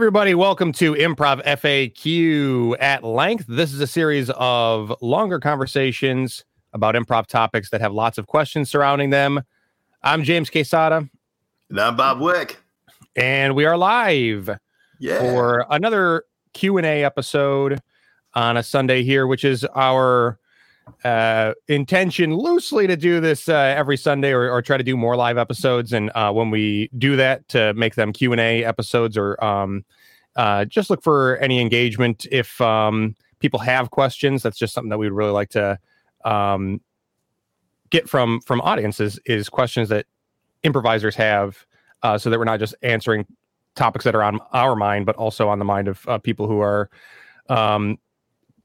[0.00, 0.34] everybody.
[0.34, 3.44] Welcome to Improv FAQ at length.
[3.46, 8.70] This is a series of longer conversations about improv topics that have lots of questions
[8.70, 9.42] surrounding them.
[10.02, 11.06] I'm James Quesada.
[11.68, 12.58] And I'm Bob Wick.
[13.14, 14.48] And we are live
[15.00, 15.18] yeah.
[15.18, 17.82] for another Q&A episode
[18.32, 20.38] on a Sunday here, which is our
[21.04, 25.16] uh, intention loosely to do this uh, every Sunday or, or, try to do more
[25.16, 25.92] live episodes.
[25.92, 29.84] And uh, when we do that, to make them Q and A episodes or um,
[30.36, 32.26] uh, just look for any engagement.
[32.30, 35.78] If um, people have questions, that's just something that we'd really like to
[36.24, 36.80] um,
[37.90, 40.06] get from from audiences is questions that
[40.62, 41.66] improvisers have,
[42.02, 43.26] uh, so that we're not just answering
[43.74, 46.60] topics that are on our mind, but also on the mind of uh, people who
[46.60, 46.90] are.
[47.48, 47.98] Um,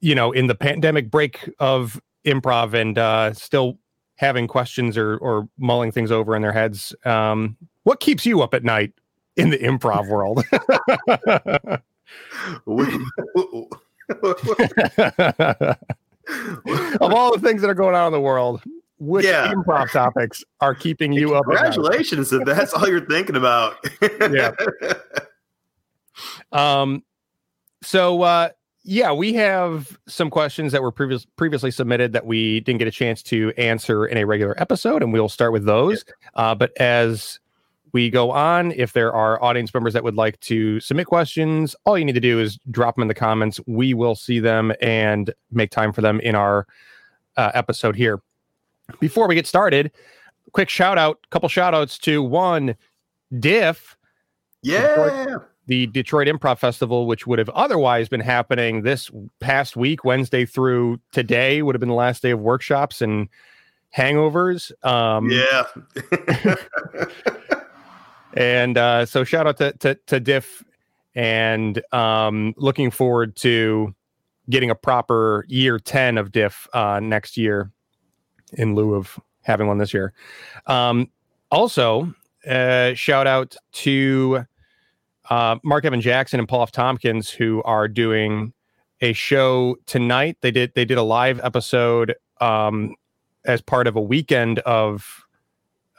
[0.02, 3.78] you know, in the pandemic break of improv and uh, still
[4.16, 6.96] having questions or or mulling things over in their heads.
[7.06, 8.94] Um, what keeps you up at night
[9.36, 10.44] in the improv world?
[17.02, 18.62] of all the things that are going on in the world,
[18.98, 19.54] which yeah.
[19.54, 21.44] improv topics are keeping you up?
[21.46, 23.78] Congratulations if that's all you're thinking about.
[24.32, 24.52] yeah.
[26.54, 27.04] Um.
[27.84, 28.50] So, uh,
[28.88, 32.92] yeah, we have some questions that were previous, previously submitted that we didn't get a
[32.92, 36.06] chance to answer in a regular episode, and we'll start with those.
[36.36, 37.40] Uh, but as
[37.94, 41.98] we go on, if there are audience members that would like to submit questions, all
[41.98, 43.60] you need to do is drop them in the comments.
[43.66, 46.68] We will see them and make time for them in our
[47.38, 48.22] uh, episode here.
[49.00, 49.92] Before we get started,
[50.52, 52.76] quick shout out, couple shout outs to one,
[53.40, 53.98] Diff.
[54.62, 60.46] Yeah the Detroit Improv Festival, which would have otherwise been happening this past week, Wednesday
[60.46, 63.30] through today, would have been the last day of workshops and
[63.96, 64.72] hangovers.
[64.86, 65.66] Um, yeah.
[68.34, 70.64] and uh, so shout out to, to, to Diff
[71.16, 73.96] and um, looking forward to
[74.50, 77.72] getting a proper year 10 of Diff uh, next year
[78.54, 80.14] in lieu of having one this year.
[80.68, 81.10] Um,
[81.52, 82.14] also,
[82.48, 84.46] uh, shout out to
[85.30, 86.72] uh, Mark Evan Jackson and Paul F.
[86.72, 88.54] Tompkins, who are doing
[89.02, 90.38] a show tonight.
[90.42, 92.96] They did they did a live episode um,
[93.46, 95.26] as part of a weekend of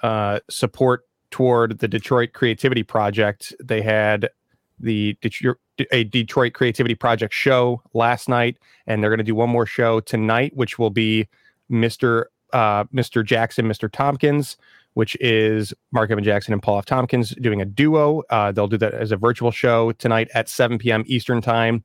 [0.02, 3.52] uh, support toward the Detroit Creativity Project.
[3.62, 4.30] They had
[4.78, 5.56] the Detroit,
[5.90, 10.00] a Detroit Creativity Project show last night, and they're going to do one more show
[10.00, 11.28] tonight, which will be
[11.70, 12.26] Mr.
[12.52, 13.24] Uh, Mr.
[13.24, 13.90] Jackson, Mr.
[13.90, 14.56] Tompkins
[14.96, 16.86] which is Mark Evan Jackson and Paul F.
[16.86, 18.22] Tompkins doing a duo.
[18.30, 21.04] Uh, they'll do that as a virtual show tonight at 7 p.m.
[21.06, 21.84] Eastern Time.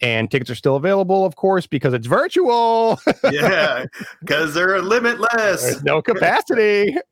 [0.00, 2.98] And tickets are still available, of course, because it's virtual.
[3.30, 3.84] yeah,
[4.20, 5.62] because they're limitless.
[5.62, 6.96] There's no capacity.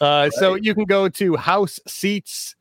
[0.00, 0.32] Uh, right.
[0.32, 2.56] So you can go to house seats.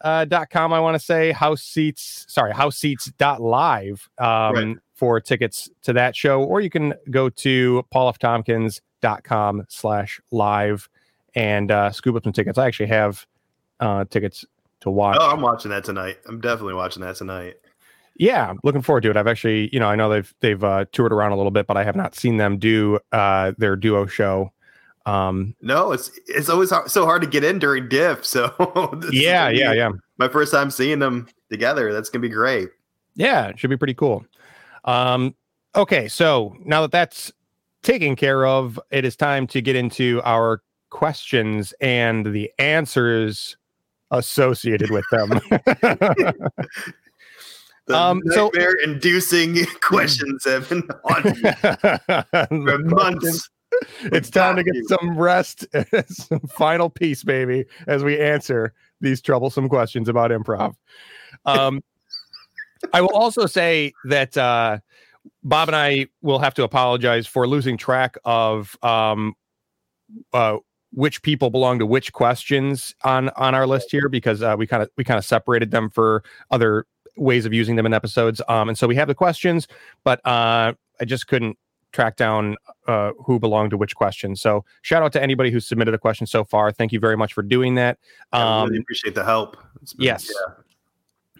[0.00, 4.76] Uh, com, I want to say house seats, sorry, house seats dot live um, right.
[4.94, 10.88] for tickets to that show, or you can go to paulftompkins.com slash live
[11.34, 12.58] and uh, scoop up some tickets.
[12.58, 13.26] I actually have
[13.80, 14.44] uh, tickets
[14.80, 15.16] to watch.
[15.20, 16.18] Oh, I'm watching that tonight.
[16.26, 17.56] I'm definitely watching that tonight.
[18.16, 19.16] Yeah, looking forward to it.
[19.16, 21.76] I've actually, you know, I know they've they've uh, toured around a little bit, but
[21.76, 24.52] I have not seen them do uh, their duo show.
[25.06, 28.24] Um, no, it's it's always hard, so hard to get in during diff.
[28.26, 28.52] So
[29.10, 29.90] yeah, yeah, yeah.
[30.18, 31.92] My first time seeing them together.
[31.92, 32.68] That's gonna be great.
[33.14, 34.24] Yeah, it should be pretty cool.
[34.84, 35.34] Um,
[35.74, 37.32] okay, so now that that's
[37.82, 43.56] taken care of, it is time to get into our questions and the answers
[44.10, 45.30] associated with them.
[47.86, 51.22] the um, nightmare so, inducing questions have been on
[52.66, 53.48] for months.
[54.02, 54.84] It's time to get you.
[54.88, 55.64] some rest,
[56.08, 60.74] some final peace, baby, as we answer these troublesome questions about improv.
[61.46, 61.80] Um,
[62.92, 64.78] I will also say that uh,
[65.42, 69.34] Bob and I will have to apologize for losing track of um,
[70.32, 70.56] uh,
[70.92, 74.82] which people belong to which questions on on our list here because uh, we kind
[74.82, 78.40] of we kind of separated them for other ways of using them in episodes.
[78.48, 79.68] Um, and so we have the questions,
[80.04, 81.58] but uh, I just couldn't
[81.92, 82.56] track down
[82.86, 84.36] uh, who belonged to which question.
[84.36, 86.72] So shout out to anybody who submitted a question so far.
[86.72, 87.98] Thank you very much for doing that.
[88.32, 89.56] Um, I really appreciate the help.
[89.96, 90.30] Been, yes.
[90.30, 90.54] Yeah.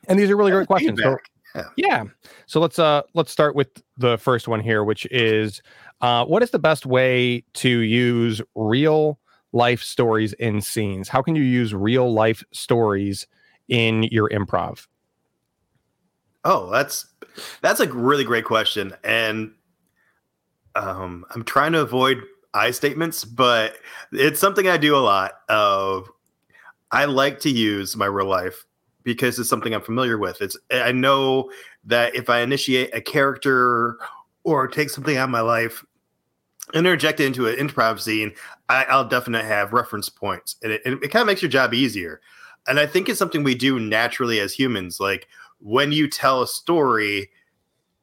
[0.08, 1.00] And these are really great questions.
[1.00, 1.16] So,
[1.54, 1.64] yeah.
[1.76, 2.04] yeah.
[2.46, 5.62] So let's uh let's start with the first one here, which is
[6.00, 9.18] uh, what is the best way to use real
[9.52, 11.08] life stories in scenes?
[11.08, 13.26] How can you use real life stories
[13.68, 14.86] in your improv?
[16.44, 17.06] Oh, that's
[17.60, 19.52] that's a really great question, and
[20.74, 22.22] um, I'm trying to avoid
[22.54, 23.76] I statements, but
[24.12, 25.32] it's something I do a lot.
[25.48, 26.10] Of
[26.90, 28.64] I like to use my real life
[29.02, 30.40] because it's something I'm familiar with.
[30.40, 31.50] It's I know
[31.84, 33.98] that if I initiate a character
[34.44, 35.84] or take something out of my life,
[36.74, 38.32] interject it into an improv scene,
[38.68, 41.74] I, will definitely have reference points, and it, it, it kind of makes your job
[41.74, 42.20] easier.
[42.68, 45.00] And I think it's something we do naturally as humans.
[45.00, 45.28] Like
[45.60, 47.30] when you tell a story,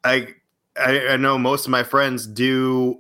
[0.04, 0.36] I
[0.80, 3.00] I, I know most of my friends do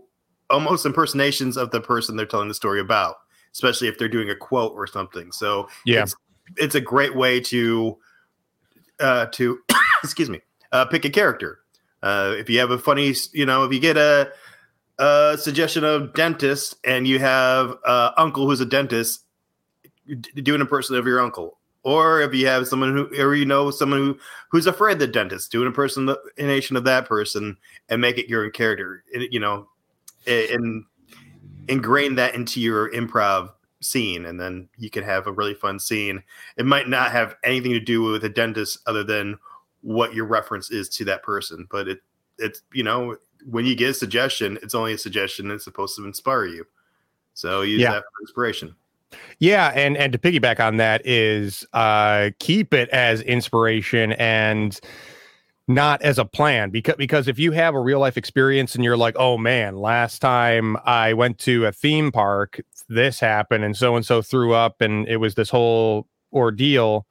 [0.50, 3.18] almost impersonations of the person they're telling the story about,
[3.54, 5.31] especially if they're doing a quote or something.
[5.31, 6.16] So yeah, it's,
[6.58, 7.98] it's a great way to
[9.00, 9.60] uh, to
[10.04, 10.42] excuse me
[10.72, 11.60] uh, pick a character.
[12.04, 14.31] Uh, if you have a funny, you know, if you get a,
[15.00, 19.24] a suggestion of dentist and you have uh, uncle who's a dentist,
[20.08, 21.58] do an impression of your uncle.
[21.84, 24.20] Or if you have someone who, or you know, someone who
[24.52, 27.56] who's afraid of the dentist, do an impersonation of that person
[27.88, 29.04] and make it your character.
[29.14, 29.70] You know,
[30.28, 30.84] and
[31.68, 33.52] ingrain that into your improv
[33.82, 36.22] scene and then you can have a really fun scene
[36.58, 39.38] it might not have anything to do with a dentist other than
[39.82, 42.00] what your reference is to that person but it
[42.40, 43.16] it's you know
[43.50, 46.66] when you get a suggestion it's only a suggestion it's supposed to inspire you
[47.34, 47.92] so use yeah.
[47.92, 48.76] that for inspiration
[49.40, 54.80] yeah and and to piggyback on that is uh keep it as inspiration and
[55.70, 58.98] not as a plan because because if you have a real life experience and you're
[58.98, 63.96] like oh man last time i went to a theme park this happened and so
[63.96, 67.06] and so threw up and it was this whole ordeal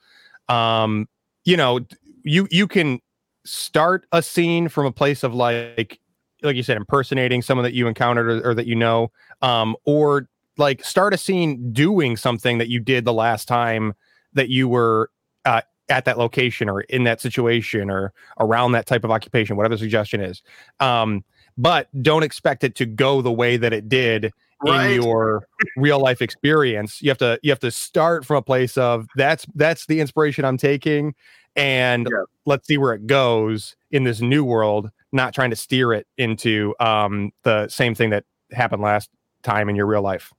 [0.48, 1.06] um
[1.44, 1.80] you know
[2.22, 3.00] you you can
[3.44, 6.00] start a scene from a place of like
[6.46, 9.10] like you said impersonating someone that you encountered or, or that you know
[9.42, 10.28] um or
[10.58, 13.94] like start a scene doing something that you did the last time
[14.32, 15.10] that you were
[15.44, 19.74] uh, at that location or in that situation or around that type of occupation, whatever
[19.74, 20.42] the suggestion is.
[20.80, 21.24] Um,
[21.58, 24.32] but don't expect it to go the way that it did
[24.64, 24.90] right.
[24.90, 25.46] in your
[25.76, 27.00] real life experience.
[27.00, 30.44] You have to you have to start from a place of that's that's the inspiration
[30.44, 31.14] I'm taking,
[31.54, 32.24] and yeah.
[32.44, 34.90] let's see where it goes in this new world.
[35.16, 39.10] Not trying to steer it into um, the same thing that happened last
[39.42, 40.32] time in your real life.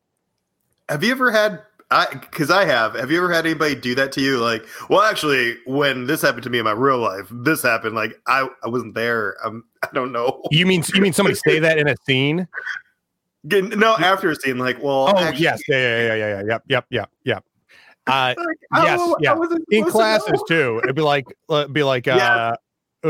[0.88, 2.96] Have you ever had I because I have.
[2.96, 4.40] Have you ever had anybody do that to you?
[4.40, 7.96] Like, well, actually, when this happened to me in my real life, this happened.
[7.96, 9.38] Like, I I wasn't there.
[9.44, 10.42] I'm, I don't know.
[10.52, 12.48] You mean you mean somebody say that in a scene?
[13.44, 16.64] No, after a scene, like, well, oh actually, yes, yeah, yeah, yeah, yeah, yeah, yep,
[16.68, 17.44] yep, yep, yep.
[18.06, 18.34] Uh,
[18.72, 19.40] like, yes, yeah.
[19.70, 22.56] In classes too, it'd be like, it'd be like, uh, yeah.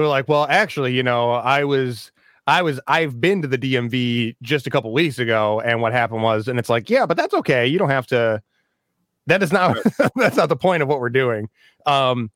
[0.06, 2.12] Like, well, actually, you know, I was.
[2.50, 6.24] I was I've been to the DMV just a couple weeks ago, and what happened
[6.24, 7.68] was, and it's like, yeah, but that's okay.
[7.68, 8.42] You don't have to
[9.28, 9.78] that is not
[10.16, 11.50] that's not the point of what we're doing.
[11.86, 12.32] Um,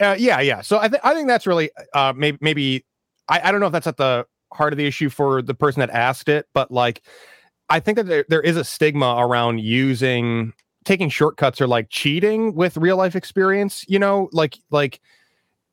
[0.00, 0.62] uh, yeah, yeah.
[0.62, 2.84] So I think I think that's really uh, maybe maybe
[3.28, 5.80] I, I don't know if that's at the heart of the issue for the person
[5.80, 7.02] that asked it, but like
[7.68, 10.52] I think that there, there is a stigma around using
[10.84, 13.84] taking shortcuts or like cheating with real life experience.
[13.88, 15.00] You know, like like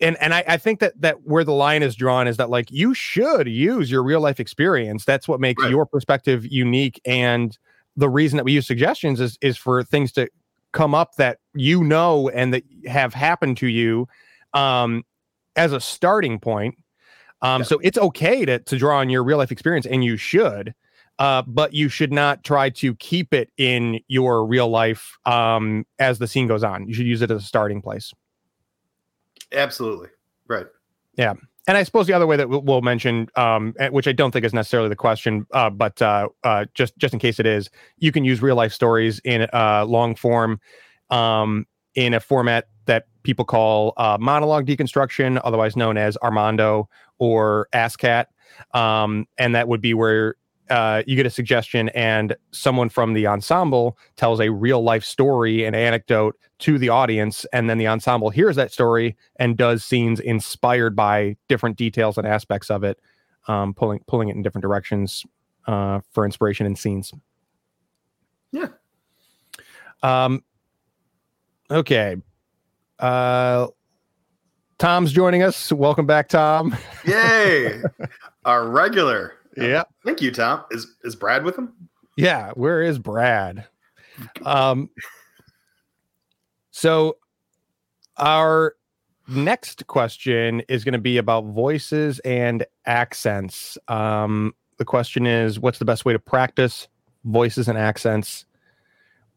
[0.02, 2.72] and and I, I think that that where the line is drawn is that like
[2.72, 5.06] you should use your real life experience.
[5.06, 5.72] That's what makes right.
[5.72, 7.58] your perspective unique and
[7.98, 10.30] the reason that we use suggestions is is for things to
[10.72, 14.08] come up that you know and that have happened to you
[14.54, 15.04] um,
[15.56, 16.76] as a starting point.
[17.42, 17.66] Um, yeah.
[17.66, 20.74] So it's okay to to draw on your real life experience, and you should,
[21.20, 26.20] uh, but you should not try to keep it in your real life um, as
[26.20, 26.88] the scene goes on.
[26.88, 28.14] You should use it as a starting place.
[29.52, 30.10] Absolutely.
[30.48, 30.68] Right.
[31.18, 31.34] Yeah.
[31.68, 34.54] And I suppose the other way that we'll mention, um, which I don't think is
[34.54, 38.24] necessarily the question, uh, but uh, uh, just just in case it is, you can
[38.24, 40.60] use real life stories in uh, long form,
[41.10, 46.88] um, in a format that people call uh, monologue deconstruction, otherwise known as Armando
[47.18, 48.26] or ASSSSCAT,
[48.76, 50.36] um, and that would be where
[50.70, 55.64] uh, you get a suggestion and someone from the ensemble tells a real life story
[55.64, 60.20] and anecdote to the audience and then the ensemble hears that story and does scenes
[60.20, 63.00] inspired by different details and aspects of it
[63.48, 65.26] um, pulling pulling it in different directions
[65.68, 67.14] uh, for inspiration in scenes.
[68.52, 68.68] Yeah.
[70.02, 70.44] Um
[71.70, 72.16] okay.
[73.00, 73.68] Uh
[74.78, 75.72] tom's joining us.
[75.72, 76.76] Welcome back tom.
[77.06, 77.82] Yay.
[78.46, 79.84] Our regular yeah.
[80.04, 80.64] Thank you, Tom.
[80.72, 81.74] Is is Brad with him?
[82.18, 82.52] Yeah.
[82.52, 83.66] Where is Brad?
[84.44, 84.90] Um.
[86.72, 87.18] So,
[88.18, 88.76] our
[89.28, 93.78] next question is going to be about voices and accents.
[93.88, 96.88] Um, the question is, what's the best way to practice
[97.24, 98.46] voices and accents?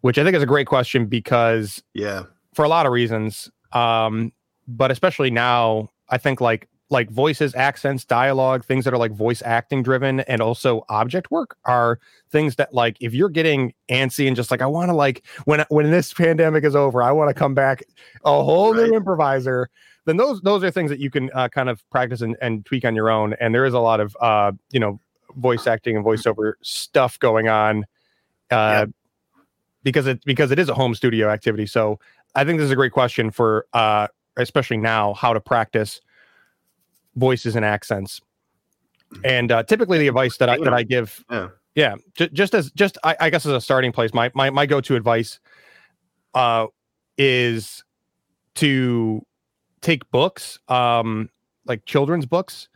[0.01, 4.33] Which I think is a great question because, yeah, for a lot of reasons, um,
[4.67, 9.43] but especially now, I think like like voices, accents, dialogue, things that are like voice
[9.45, 11.99] acting driven and also object work are
[12.31, 15.65] things that like if you're getting antsy and just like I want to like when
[15.69, 17.83] when this pandemic is over, I want to come back
[18.25, 18.89] a whole right.
[18.89, 19.69] new improviser.
[20.07, 22.85] Then those those are things that you can uh, kind of practice and, and tweak
[22.85, 23.35] on your own.
[23.41, 24.99] And there is a lot of uh, you know
[25.37, 27.85] voice acting and voiceover stuff going on
[28.51, 28.91] uh, yep.
[29.83, 31.67] because it because it is a home studio activity.
[31.67, 32.01] So
[32.35, 36.01] I think this is a great question for uh, especially now how to practice
[37.19, 38.21] voices and accents.
[39.25, 42.71] And uh, typically, the advice that I that I give, yeah, yeah j- just as
[42.73, 45.41] just I, I, guess as a starting place, my my my go to advice,
[46.35, 46.67] uh,
[47.17, 47.85] is
[48.57, 49.25] to
[49.81, 51.31] take books, um,
[51.65, 52.69] like children's books.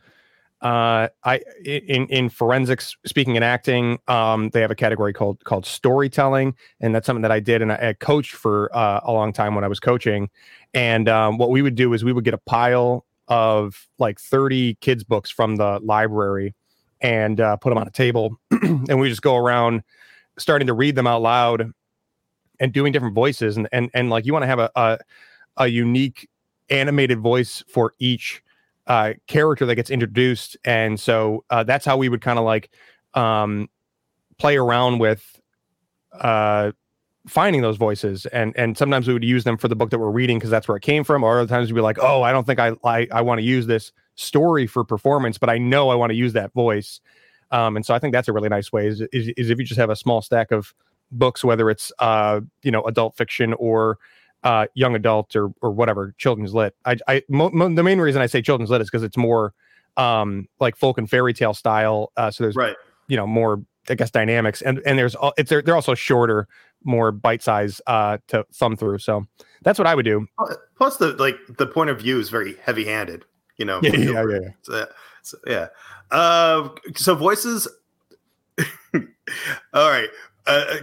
[0.61, 5.65] Uh, I in in forensics, speaking and acting, um, they have a category called called
[5.65, 9.33] storytelling, and that's something that I did and I, I coached for uh, a long
[9.33, 10.29] time when I was coaching.
[10.73, 14.75] And um, what we would do is we would get a pile of like 30
[14.75, 16.53] kids books from the library
[17.01, 18.37] and uh, put them on a table.
[18.61, 19.81] And we just go around
[20.37, 21.71] starting to read them out loud
[22.59, 23.57] and doing different voices.
[23.57, 24.99] And and, and like you want to have a, a,
[25.57, 26.29] a unique
[26.69, 28.43] animated voice for each
[28.87, 30.57] uh, character that gets introduced.
[30.63, 32.69] And so uh, that's how we would kind of like
[33.15, 33.69] um,
[34.37, 35.39] play around with
[36.19, 36.71] uh,
[37.27, 40.11] finding those voices and and sometimes we would use them for the book that we're
[40.11, 42.31] reading because that's where it came from or other times we'd be like oh i
[42.31, 45.89] don't think i i, I want to use this story for performance but i know
[45.89, 46.99] i want to use that voice.
[47.51, 49.63] Um, and so i think that's a really nice way is, is, is if you
[49.63, 50.73] just have a small stack of
[51.11, 53.99] books whether it's uh you know adult fiction or
[54.43, 58.21] uh young adult or or whatever children's lit i i mo- mo- the main reason
[58.21, 59.53] i say children's lit is because it's more
[59.95, 62.75] um like folk and fairy tale style uh so there's right.
[63.07, 66.47] you know more I guess dynamics and and there's it's they're, they're also shorter
[66.83, 68.99] more bite size uh, to thumb through.
[68.99, 69.25] So
[69.63, 70.27] that's what I would do.
[70.77, 73.25] Plus, the like the point of view is very heavy handed.
[73.57, 73.79] You know.
[73.83, 74.49] Yeah, yeah, yeah.
[74.63, 74.87] So,
[75.21, 75.67] so, yeah.
[76.11, 77.67] Uh, so voices.
[79.73, 80.09] All right.
[80.45, 80.77] Uh,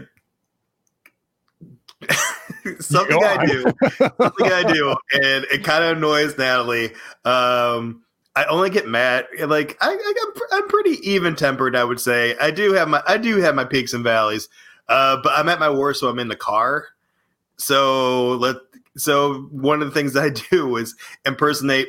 [2.80, 3.62] something I do,
[3.97, 6.92] something I do, and it kind of annoys Natalie.
[7.25, 8.02] Um,
[8.37, 9.26] I only get mad.
[9.47, 11.76] Like I, I am pretty even tempered.
[11.76, 14.49] I would say I do have my I do have my peaks and valleys.
[14.90, 16.88] Uh, but I'm at my worst, so I'm in the car.
[17.56, 18.56] So let
[18.97, 20.94] so one of the things I do is
[21.25, 21.88] impersonate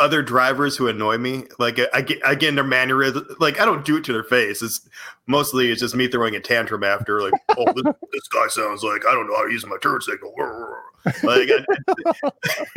[0.00, 1.44] other drivers who annoy me.
[1.58, 3.26] Like I I get in their mannerism.
[3.38, 4.60] Like I don't do it to their face.
[4.60, 4.88] It's
[5.26, 7.22] mostly it's just me throwing a tantrum after.
[7.22, 10.00] Like, oh, this, this, guy sounds like I don't know how to use my turn
[10.00, 10.34] signal.
[11.22, 11.48] Like,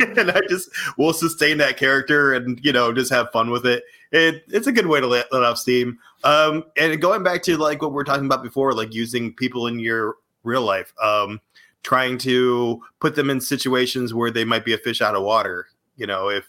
[0.00, 3.84] and I just will sustain that character and you know just have fun with it.
[4.12, 5.98] It it's a good way to let, let off steam.
[6.24, 9.66] Um, and going back to like what we are talking about before, like using people
[9.66, 10.92] in your real life.
[11.02, 11.40] Um,
[11.82, 15.68] trying to put them in situations where they might be a fish out of water.
[15.96, 16.48] You know, if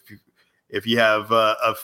[0.68, 1.74] if you have uh, a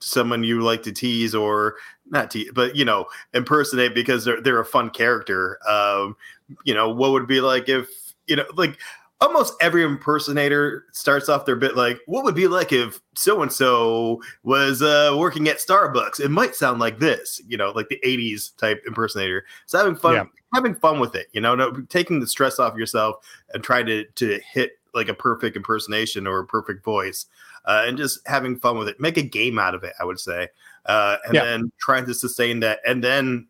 [0.00, 1.76] someone you like to tease or
[2.10, 5.58] not tease, but you know, impersonate because they're they're a fun character.
[5.68, 6.16] Um,
[6.64, 7.88] you know, what would be like if
[8.26, 8.78] you know, like
[9.20, 13.52] almost every impersonator starts off their bit like, "What would be like if so and
[13.52, 18.00] so was uh, working at Starbucks?" It might sound like this, you know, like the
[18.04, 19.44] '80s type impersonator.
[19.66, 20.24] So having fun, yeah.
[20.54, 23.16] having fun with it, you know, no, taking the stress off yourself
[23.52, 27.26] and trying to to hit like a perfect impersonation or a perfect voice
[27.64, 29.00] uh, and just having fun with it.
[29.00, 30.48] Make a game out of it, I would say,
[30.86, 31.44] uh, and yeah.
[31.44, 32.80] then trying to sustain that.
[32.86, 33.46] And then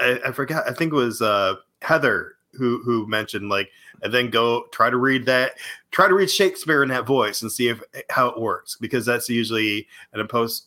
[0.00, 3.70] I, I forgot, I think it was uh, Heather who who mentioned like,
[4.02, 5.52] and then go try to read that,
[5.90, 9.28] try to read Shakespeare in that voice and see if how it works because that's
[9.28, 10.66] usually an imposed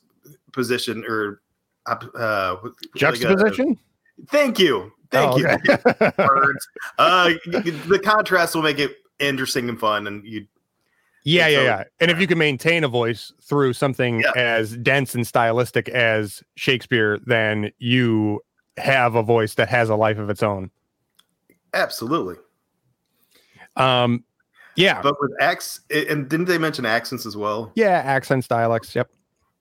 [0.52, 1.42] position or
[1.86, 2.56] uh,
[2.96, 3.68] juxtaposition.
[3.70, 4.92] Like a, thank you.
[5.12, 5.58] Thank oh, okay.
[5.66, 6.12] you.
[6.26, 6.68] Birds.
[6.98, 10.48] uh, the contrast will make it interesting and fun, and you
[11.24, 11.84] yeah, yeah, yeah.
[12.00, 14.32] And if you can maintain a voice through something yeah.
[14.36, 18.42] as dense and stylistic as Shakespeare, then you
[18.78, 20.72] have a voice that has a life of its own.
[21.74, 22.36] Absolutely.
[23.76, 24.24] Um,
[24.76, 25.02] yeah.
[25.02, 27.72] But with X, and didn't they mention accents as well?
[27.76, 28.96] Yeah, accents, dialects.
[28.96, 29.10] Yep.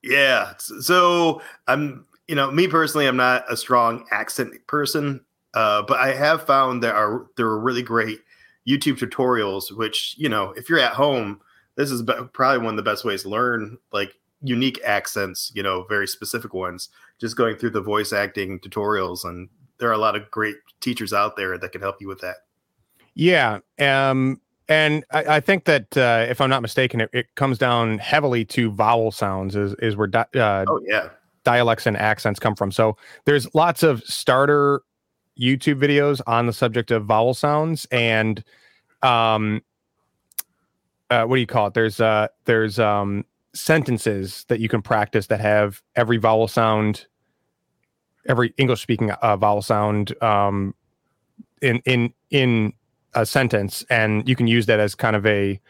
[0.02, 0.55] Yeah.
[0.59, 5.21] So I'm, you know, me personally, I'm not a strong accent person,
[5.55, 8.21] uh, but I have found there are there are really great
[8.67, 11.40] YouTube tutorials, which you know, if you're at home
[11.81, 12.02] this is
[12.33, 16.52] probably one of the best ways to learn like unique accents, you know, very specific
[16.52, 19.25] ones, just going through the voice acting tutorials.
[19.25, 19.49] And
[19.80, 22.37] there are a lot of great teachers out there that can help you with that.
[23.14, 23.58] Yeah.
[23.78, 27.99] Um, and I, I think that uh, if I'm not mistaken, it, it, comes down
[27.99, 31.08] heavily to vowel sounds, is, is where di- uh, oh, yeah.
[31.42, 32.70] dialects and accents come from.
[32.70, 34.82] So there's lots of starter
[35.38, 37.84] YouTube videos on the subject of vowel sounds.
[37.87, 38.44] And
[39.02, 39.62] um,
[41.10, 41.75] uh, what do you call it?
[41.75, 47.06] There's uh there's um sentences that you can practice that have every vowel sound,
[48.28, 50.74] every English speaking uh, vowel sound um,
[51.62, 52.72] in in in
[53.14, 55.60] a sentence, and you can use that as kind of a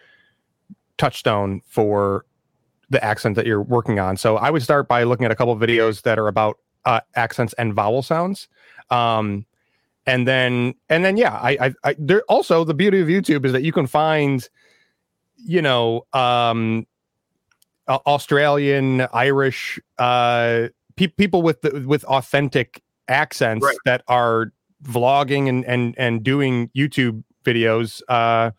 [0.99, 2.27] touchstone for
[2.91, 4.17] the accent that you're working on.
[4.17, 7.55] So I would start by looking at a couple videos that are about uh, accents
[7.55, 8.49] and vowel sounds.
[8.91, 9.47] Um,
[10.07, 13.53] and then and then yeah, I, I, I there also the beauty of YouTube is
[13.53, 14.47] that you can find,
[15.37, 16.87] you know, um,
[17.89, 23.77] Australian, Irish, uh, pe- people with the, with authentic accents right.
[23.85, 28.03] that are vlogging and and and doing YouTube videos.
[28.09, 28.51] Uh,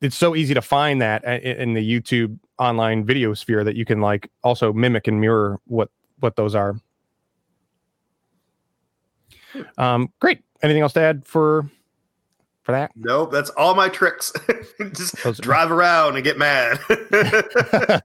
[0.00, 3.84] it's so easy to find that uh, in the YouTube online video sphere that you
[3.84, 5.90] can like also mimic and mirror what
[6.20, 6.80] what those are.
[9.76, 10.42] Um, great.
[10.62, 11.70] Anything else to add for
[12.62, 12.90] for that?
[12.96, 14.32] Nope, that's all my tricks.
[14.92, 16.78] Just those drive around and get mad.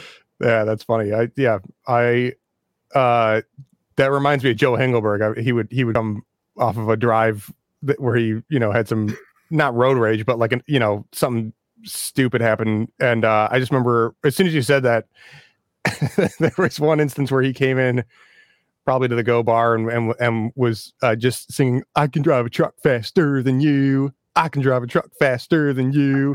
[0.40, 1.12] yeah, that's funny.
[1.12, 2.34] I yeah, I
[2.94, 3.42] uh
[3.96, 5.38] that reminds me of Joe Hengelberg.
[5.38, 6.24] I, he would he would come
[6.58, 9.16] off of a drive that, where he you know had some
[9.50, 11.52] not road rage, but like an you know something
[11.84, 15.06] stupid happened, and uh, I just remember as soon as you said that,
[16.38, 18.04] there was one instance where he came in
[18.84, 22.46] probably to the go bar and and, and was uh, just singing i can drive
[22.46, 26.34] a truck faster than you i can drive a truck faster than you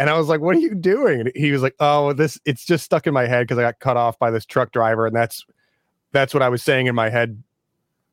[0.00, 1.20] and i was like what are you doing?
[1.20, 3.78] And he was like oh this it's just stuck in my head because i got
[3.78, 5.06] cut off by this truck driver.
[5.06, 5.46] And that's
[6.10, 7.40] that's what i was saying in my head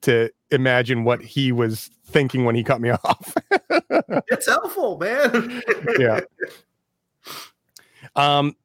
[0.02, 3.34] to imagine what he was thinking when he cut me off.
[4.28, 5.64] It's helpful man.
[6.00, 6.20] Yeah.
[8.16, 8.56] Um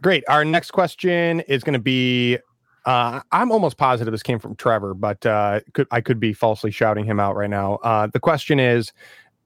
[0.00, 0.22] great.
[0.28, 2.38] Our next question is going to be
[2.84, 6.70] uh, I'm almost positive this came from Trevor, but uh, could, I could be falsely
[6.70, 7.80] shouting him out right now.
[7.82, 8.92] Uh, the question is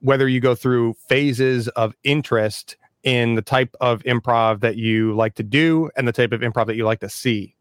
[0.01, 5.35] whether you go through phases of interest in the type of improv that you like
[5.35, 7.55] to do and the type of improv that you like to see.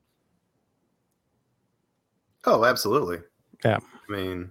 [2.45, 3.19] Oh, absolutely.
[3.65, 3.79] Yeah.
[4.09, 4.51] I mean,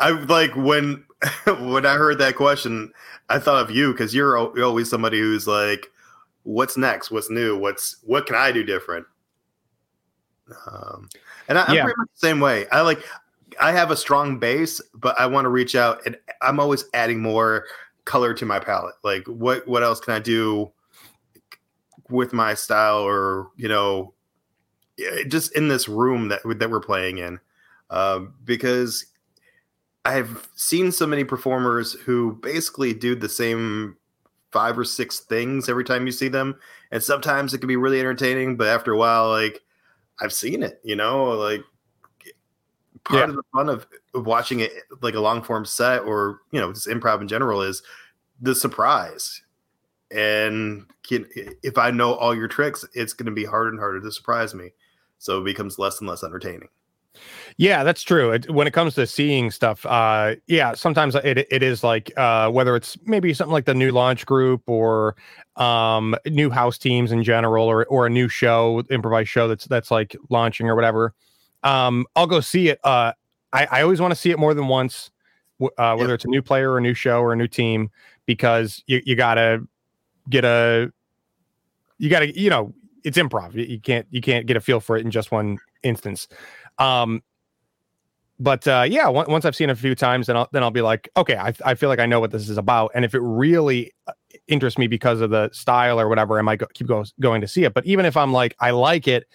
[0.00, 1.04] I like when
[1.46, 2.92] when I heard that question,
[3.28, 5.90] I thought of you because you're always somebody who's like,
[6.42, 7.10] "What's next?
[7.10, 7.56] What's new?
[7.56, 9.06] What's what can I do different?"
[10.70, 11.08] Um,
[11.48, 11.82] and I, am yeah.
[11.84, 12.66] pretty much the same way.
[12.70, 13.02] I like,
[13.60, 17.20] I have a strong base, but I want to reach out, and I'm always adding
[17.20, 17.64] more
[18.08, 18.96] color to my palette.
[19.04, 20.72] Like, what what else can I do
[22.08, 24.14] with my style, or you know,
[25.28, 27.38] just in this room that that we're playing in?
[27.90, 29.06] Um, because
[30.04, 33.96] I've seen so many performers who basically do the same
[34.50, 36.58] five or six things every time you see them,
[36.90, 39.60] and sometimes it can be really entertaining, but after a while, like
[40.20, 41.62] I've seen it, you know, like
[43.04, 43.28] part yeah.
[43.28, 46.72] of the fun of, of watching it like a long form set or you know
[46.72, 47.82] just improv in general is
[48.40, 49.42] the surprise
[50.10, 51.26] and can,
[51.62, 54.54] if i know all your tricks it's going to be harder and harder to surprise
[54.54, 54.70] me
[55.18, 56.68] so it becomes less and less entertaining
[57.56, 58.30] yeah, that's true.
[58.30, 62.50] It, when it comes to seeing stuff, uh, yeah, sometimes it it is like uh,
[62.50, 65.16] whether it's maybe something like the new launch group or
[65.56, 69.90] um, new house teams in general, or or a new show, improvised show that's that's
[69.90, 71.14] like launching or whatever.
[71.62, 72.80] Um, I'll go see it.
[72.84, 73.12] Uh,
[73.52, 75.10] I, I always want to see it more than once,
[75.60, 76.16] uh, whether yep.
[76.16, 77.90] it's a new player or a new show or a new team,
[78.26, 79.66] because you you gotta
[80.28, 80.92] get a
[81.98, 83.54] you gotta you know it's improv.
[83.54, 86.28] You can't you can't get a feel for it in just one instance.
[86.78, 87.22] Um,
[88.40, 90.80] but uh, yeah, once I've seen it a few times, then I'll then I'll be
[90.80, 93.20] like, okay, I, I feel like I know what this is about, and if it
[93.20, 94.12] really uh,
[94.46, 97.48] interests me because of the style or whatever, I might go, keep go, going to
[97.48, 97.74] see it.
[97.74, 99.26] But even if I'm like, I like it,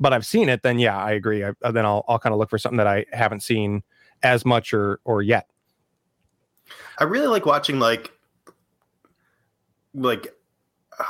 [0.00, 1.44] but I've seen it, then yeah, I agree.
[1.44, 3.82] I, then I'll I'll kind of look for something that I haven't seen
[4.22, 5.46] as much or or yet.
[6.98, 8.10] I really like watching like
[9.94, 10.34] like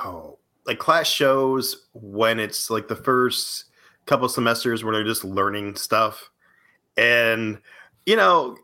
[0.04, 3.64] oh like class shows when it's like the first
[4.06, 6.30] couple semesters where they're just learning stuff
[6.96, 7.58] and,
[8.06, 8.56] you know,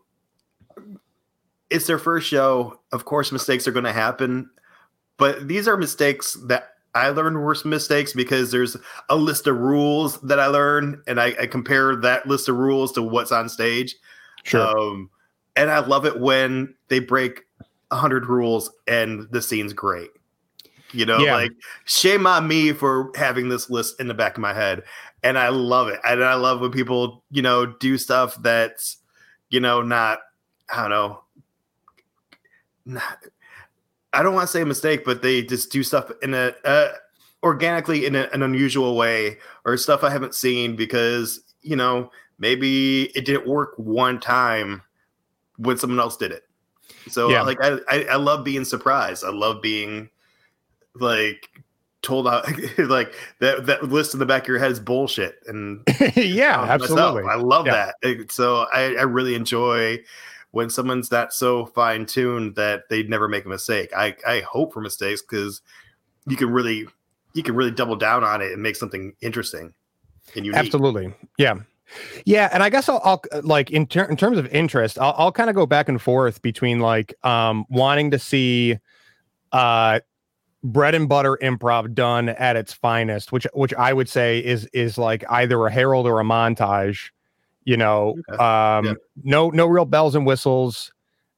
[1.70, 2.80] it's their first show.
[2.92, 4.50] Of course, mistakes are going to happen.
[5.16, 8.76] But these are mistakes that I learned were mistakes because there's
[9.09, 12.92] a list of rules that I learn, and I, I compare that list of rules
[12.92, 13.96] to what's on stage.
[14.44, 14.66] Sure.
[14.66, 15.11] Um,
[15.56, 17.42] and I love it when they break
[17.92, 20.11] hundred rules and the scene's great.
[20.92, 21.35] You know, yeah.
[21.35, 21.52] like
[21.85, 24.82] shame on me for having this list in the back of my head
[25.22, 25.98] and I love it.
[26.04, 28.98] And I love when people, you know, do stuff that's,
[29.50, 30.20] you know, not,
[30.72, 31.20] I don't know,
[32.85, 33.18] not,
[34.16, 36.92] I don't want to say a mistake, but they just do stuff in a uh,
[37.42, 43.05] organically in a, an unusual way or stuff I haven't seen because, you know, maybe
[43.14, 44.83] it didn't work one time
[45.57, 46.44] when someone else did it.
[47.09, 47.42] So yeah.
[47.42, 49.22] like I, I, I love being surprised.
[49.24, 50.09] I love being
[50.94, 51.48] like
[52.02, 52.46] told out
[52.79, 55.83] like that that list in the back of your head is bullshit and
[56.14, 57.90] yeah absolutely i love yeah.
[58.02, 59.98] that so I, I really enjoy
[60.56, 64.72] when someone's that so fine tuned that they'd never make a mistake i i hope
[64.72, 65.60] for mistakes because
[66.26, 66.88] you can really
[67.34, 69.74] you can really double down on it and make something interesting
[70.34, 70.58] and unique.
[70.58, 71.56] absolutely yeah
[72.24, 75.30] yeah, and I guess I'll, I'll like in, ter- in terms of interest, I'll, I'll
[75.30, 78.76] kind of go back and forth between like um wanting to see
[79.52, 80.00] uh
[80.64, 84.98] bread and butter improv done at its finest, which which I would say is is
[84.98, 87.10] like either a Harold or a montage.
[87.66, 88.42] You know, okay.
[88.42, 88.94] um, yeah.
[89.22, 90.92] no no real bells and whistles,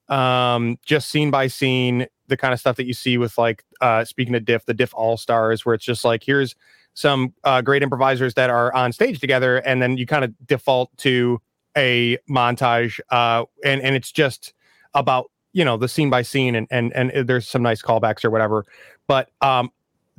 [0.09, 4.05] um, just scene by scene, the kind of stuff that you see with like uh,
[4.05, 6.55] speaking of Diff, the Diff All Stars, where it's just like here's
[6.95, 10.97] some uh, great improvisers that are on stage together, and then you kind of default
[10.99, 11.41] to
[11.77, 14.53] a montage, uh, and and it's just
[14.95, 18.31] about you know the scene by scene, and and and there's some nice callbacks or
[18.31, 18.67] whatever.
[19.07, 19.71] But um,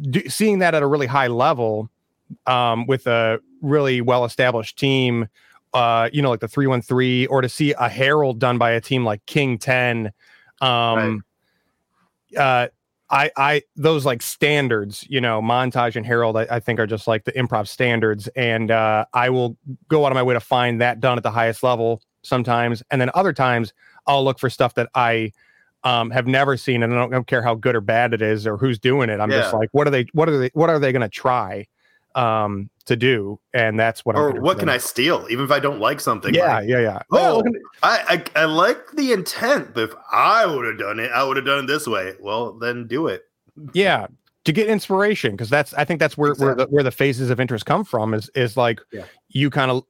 [0.02, 1.90] do, seeing that at a really high level
[2.46, 5.28] um, with a really well established team,
[5.74, 9.06] uh, you know, like the 313, or to see a Harold done by a team
[9.06, 10.12] like King 10,
[10.62, 11.24] um,
[12.36, 12.66] right.
[12.66, 12.68] uh,
[13.12, 17.08] I, I, those like standards, you know, montage and Harold, I, I think are just
[17.08, 18.28] like the improv standards.
[18.36, 21.32] And uh, I will go out of my way to find that done at the
[21.32, 22.84] highest level sometimes.
[22.92, 23.74] And then other times
[24.06, 25.34] I'll look for stuff that I,
[25.84, 28.22] um, have never seen, and I don't, I don't, care how good or bad it
[28.22, 29.22] is or who's doing it.
[29.22, 29.40] I'm yeah.
[29.40, 30.08] just like, what are they?
[30.12, 30.50] What are they?
[30.54, 31.68] What are they going to try
[32.20, 33.40] um, to do?
[33.54, 34.16] And that's what.
[34.16, 36.34] I or what can I steal, even if I don't like something?
[36.34, 37.00] Yeah, like, yeah, yeah.
[37.12, 37.44] Oh,
[37.84, 41.38] I, I I like the intent, but if I would have done it, I would
[41.38, 42.14] have done it this way.
[42.20, 43.24] Well, then do it.
[43.74, 44.08] Yeah,
[44.46, 46.48] to get inspiration because that's I think that's where exactly.
[46.48, 49.04] where the where the phases of interest come from is is like yeah.
[49.30, 49.84] you kind of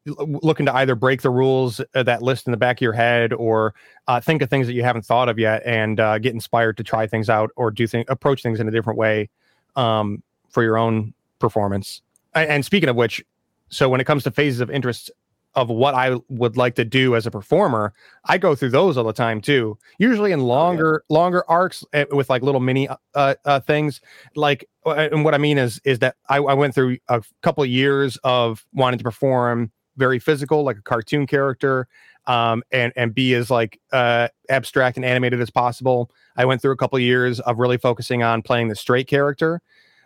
[0.43, 3.31] looking to either break the rules uh, that list in the back of your head
[3.31, 3.73] or
[4.07, 6.83] uh, think of things that you haven't thought of yet and uh, get inspired to
[6.83, 9.29] try things out or do things approach things in a different way
[9.75, 12.01] um, for your own performance.
[12.33, 13.23] And, speaking of which,
[13.69, 15.11] so when it comes to phases of interest
[15.55, 17.93] of what I would like to do as a performer,
[18.25, 19.77] I go through those all the time too.
[19.97, 21.19] Usually in longer oh, yeah.
[21.19, 23.99] longer arcs uh, with like little mini uh, uh, things.
[24.35, 27.63] Like, uh, and what I mean is is that I, I went through a couple
[27.63, 31.87] of years of wanting to perform very physical, like a cartoon character,
[32.27, 36.11] um, and and be as like uh, abstract and animated as possible.
[36.37, 39.61] I went through a couple of years of really focusing on playing the straight character.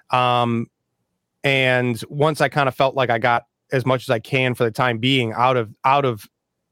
[0.09, 0.67] Um,
[1.43, 4.63] and once I kind of felt like I got as much as I can for
[4.63, 6.27] the time being out of out of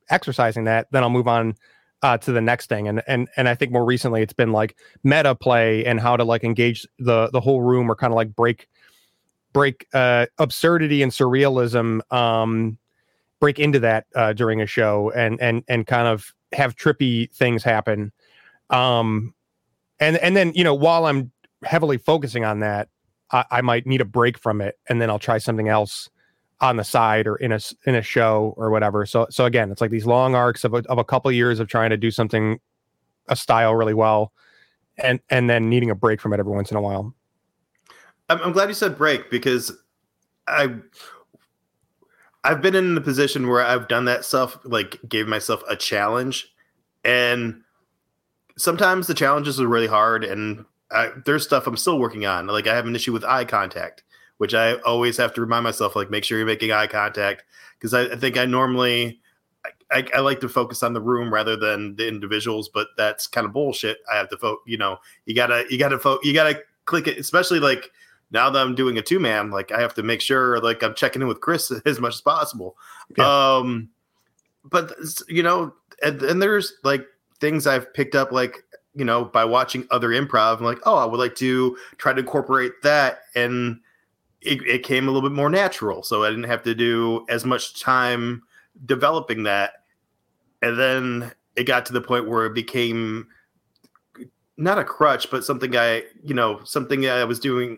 [0.09, 1.55] exercising that, then I'll move on
[2.03, 2.87] uh, to the next thing.
[2.87, 6.23] And and and I think more recently it's been like meta play and how to
[6.23, 8.67] like engage the the whole room or kind of like break
[9.53, 12.77] break uh, absurdity and surrealism um,
[13.39, 17.63] break into that uh, during a show and and and kind of have trippy things
[17.63, 18.11] happen.
[18.69, 19.33] Um,
[19.99, 21.31] and and then you know while I'm
[21.63, 22.89] heavily focusing on that,
[23.31, 26.09] I, I might need a break from it, and then I'll try something else
[26.59, 29.05] on the side or in a in a show or whatever.
[29.05, 31.59] So so again, it's like these long arcs of a, of a couple of years
[31.59, 32.59] of trying to do something
[33.27, 34.31] a style really well,
[34.97, 37.13] and and then needing a break from it every once in a while.
[38.29, 39.71] I'm, I'm glad you said break because
[40.47, 40.75] I
[42.43, 46.53] I've been in the position where I've done that stuff, like gave myself a challenge,
[47.03, 47.61] and
[48.57, 52.47] sometimes the challenges are really hard, and I, there's stuff I'm still working on.
[52.47, 54.03] Like I have an issue with eye contact
[54.41, 57.43] which I always have to remind myself, like, make sure you're making eye contact.
[57.77, 59.21] Because I, I, think I normally,
[59.91, 63.45] I, I, like to focus on the room rather than the individuals, but that's kind
[63.45, 63.99] of bullshit.
[64.11, 67.19] I have to focus, you know, you gotta, you gotta, fo- you gotta click it,
[67.19, 67.91] especially like
[68.31, 70.95] now that I'm doing a two man, like I have to make sure like I'm
[70.95, 72.75] checking in with Chris as much as possible.
[73.19, 73.57] Yeah.
[73.57, 73.89] Um,
[74.63, 74.91] but
[75.27, 77.05] you know, and, and there's like
[77.39, 78.55] things I've picked up, like,
[78.95, 82.19] you know, by watching other improv, I'm like, oh, I would like to try to
[82.19, 83.79] incorporate that and
[84.41, 86.03] it, it came a little bit more natural.
[86.03, 88.41] So I didn't have to do as much time
[88.85, 89.83] developing that.
[90.61, 93.27] And then it got to the point where it became
[94.57, 97.77] not a crutch, but something I, you know, something I was doing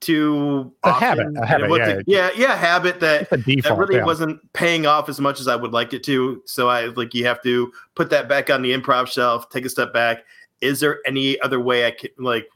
[0.00, 2.00] to a habit, a habit yeah.
[2.06, 4.04] yeah, yeah, habit that, default, that really yeah.
[4.04, 6.42] wasn't paying off as much as I would like it to.
[6.46, 9.68] So I like you have to put that back on the improv shelf, take a
[9.68, 10.24] step back.
[10.60, 12.48] Is there any other way I can like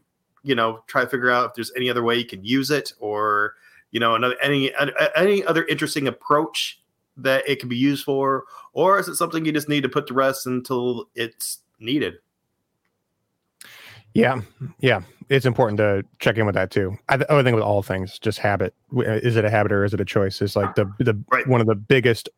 [0.43, 2.93] you know try to figure out if there's any other way you can use it
[2.99, 3.55] or
[3.91, 4.73] you know another any
[5.17, 6.81] any other interesting approach
[7.17, 8.45] that it can be used for?
[8.73, 12.15] Or is it something you just need to put to rest until it's needed?
[14.15, 14.41] Yeah
[14.81, 16.97] yeah it's important to check in with that too.
[17.09, 18.75] I, th- I think with all things just habit.
[18.93, 20.43] Is it a habit or is it a choice?
[20.43, 21.47] Is like the the right.
[21.47, 22.29] one of the biggest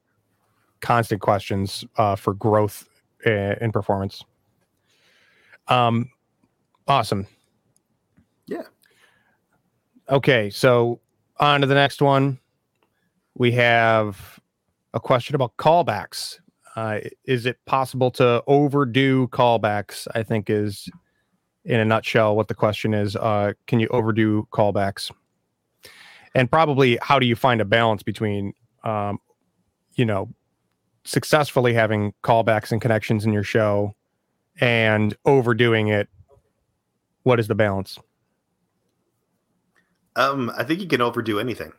[0.81, 2.89] constant questions uh, for growth
[3.27, 4.23] uh, in performance
[5.69, 6.11] um
[6.89, 7.27] awesome
[8.47, 8.63] yeah.
[10.09, 11.01] Okay, so
[11.39, 12.39] on to the next one.
[13.35, 14.39] We have
[14.93, 16.39] a question about callbacks.
[16.77, 20.07] Uh, is it possible to overdo callbacks?
[20.15, 20.89] I think is
[21.65, 23.17] in a nutshell what the question is.
[23.17, 25.11] Uh, can you overdo callbacks?
[26.35, 29.19] And probably how do you find a balance between, um,
[29.95, 30.29] you know,
[31.05, 33.95] successfully having callbacks and connections in your show
[34.61, 36.09] and overdoing it?
[37.23, 37.99] What is the balance?
[40.17, 41.73] Um, I think you can overdo anything.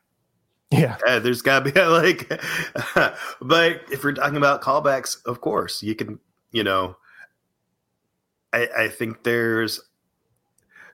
[0.72, 0.98] Yeah.
[1.20, 2.30] There's got to be like,
[3.42, 6.20] but if we're talking about callbacks, of course, you can,
[6.52, 6.98] you know,
[8.54, 9.80] I, I think there's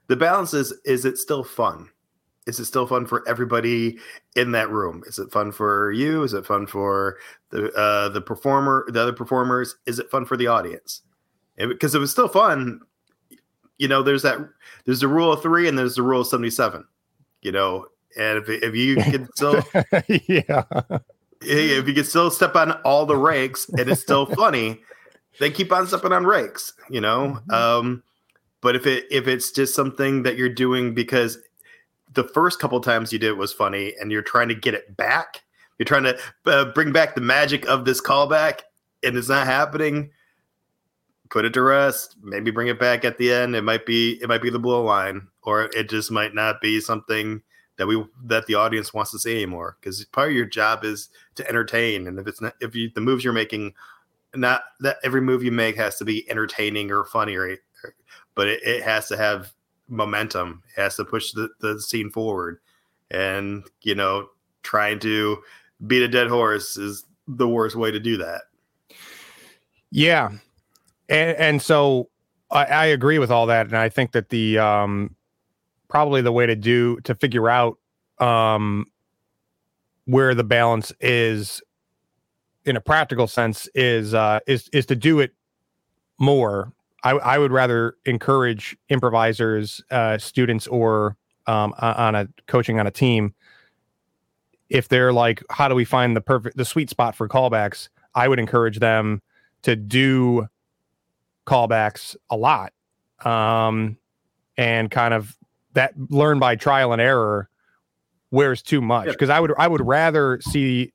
[0.07, 1.89] the balance is, is it still fun?
[2.47, 3.99] Is it still fun for everybody
[4.35, 5.03] in that room?
[5.05, 6.23] Is it fun for you?
[6.23, 7.17] Is it fun for
[7.51, 9.75] the uh, the performer, the other performers?
[9.85, 11.03] Is it fun for the audience?
[11.57, 12.81] Because it was still fun,
[13.77, 14.01] you know.
[14.01, 14.37] There's that.
[14.85, 16.85] There's the rule of three, and there's the rule of seventy-seven.
[17.41, 17.87] You know,
[18.17, 19.63] and if, if you can still,
[20.07, 20.63] yeah,
[21.41, 24.81] if you can still step on all the rakes and it's still funny,
[25.39, 27.39] then keep on stepping on rakes, you know.
[27.49, 27.51] Mm-hmm.
[27.51, 28.03] Um,
[28.61, 31.37] but if it if it's just something that you're doing because
[32.13, 34.95] the first couple times you did it was funny and you're trying to get it
[34.97, 35.41] back,
[35.77, 38.61] you're trying to uh, bring back the magic of this callback,
[39.03, 40.11] and it's not happening.
[41.31, 42.17] Put it to rest.
[42.21, 43.55] Maybe bring it back at the end.
[43.55, 46.81] It might be it might be the blow line, or it just might not be
[46.81, 47.41] something
[47.77, 49.77] that we that the audience wants to see anymore.
[49.79, 53.01] Because part of your job is to entertain and if it's not if you the
[53.01, 53.73] moves you're making
[54.35, 57.57] not that every move you make has to be entertaining or funny or,
[58.35, 59.53] but it, it has to have
[59.87, 60.61] momentum.
[60.77, 62.59] It has to push the, the scene forward.
[63.09, 64.27] And you know
[64.63, 65.41] trying to
[65.87, 68.41] beat a dead horse is the worst way to do that.
[69.91, 70.31] Yeah
[71.11, 72.09] and and so
[72.49, 75.15] I, I agree with all that and i think that the um
[75.91, 77.77] probably the way to do to figure out
[78.19, 78.85] um,
[80.05, 81.61] where the balance is
[82.63, 85.35] in a practical sense is uh, is is to do it
[86.17, 86.71] more.
[87.03, 92.91] I, I would rather encourage improvisers, uh, students, or um, on a coaching on a
[92.91, 93.33] team.
[94.69, 97.89] If they're like, how do we find the perfect, the sweet spot for callbacks?
[98.13, 99.21] I would encourage them
[99.63, 100.47] to do
[101.51, 102.71] callbacks a lot,
[103.25, 103.97] um,
[104.57, 105.37] and kind of
[105.73, 107.49] that learn by trial and error
[108.31, 110.93] wears too much because I would I would rather see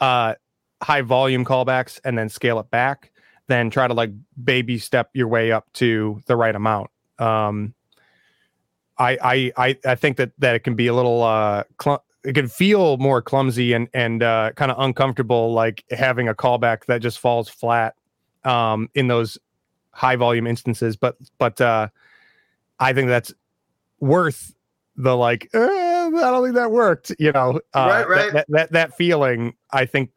[0.00, 0.34] uh
[0.82, 3.10] high volume callbacks and then scale it back
[3.48, 6.90] than try to like baby step your way up to the right amount.
[7.18, 7.74] Um
[8.96, 12.48] I I I, think that that it can be a little uh cl- it can
[12.48, 17.18] feel more clumsy and and uh, kind of uncomfortable like having a callback that just
[17.18, 17.94] falls flat
[18.44, 19.38] um in those
[19.92, 21.88] high volume instances but but uh
[22.80, 23.32] I think that's
[24.00, 24.54] worth
[24.96, 27.12] the like eh, I don't think that worked.
[27.18, 28.32] You know, uh, right, right.
[28.32, 30.10] That, that, that feeling I think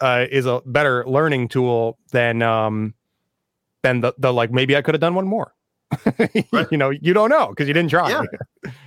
[0.00, 2.94] uh, is a better learning tool than um
[3.82, 5.54] than the the like maybe I could have done one more.
[6.52, 6.68] right.
[6.70, 8.08] you know, you don't know because you didn't try.
[8.08, 8.22] Yeah.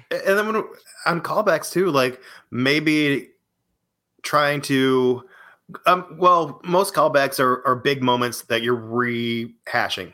[0.10, 0.64] and then when,
[1.06, 3.30] on callbacks too, like maybe
[4.22, 5.24] trying to
[5.86, 10.14] um well most callbacks are are big moments that you're rehashing.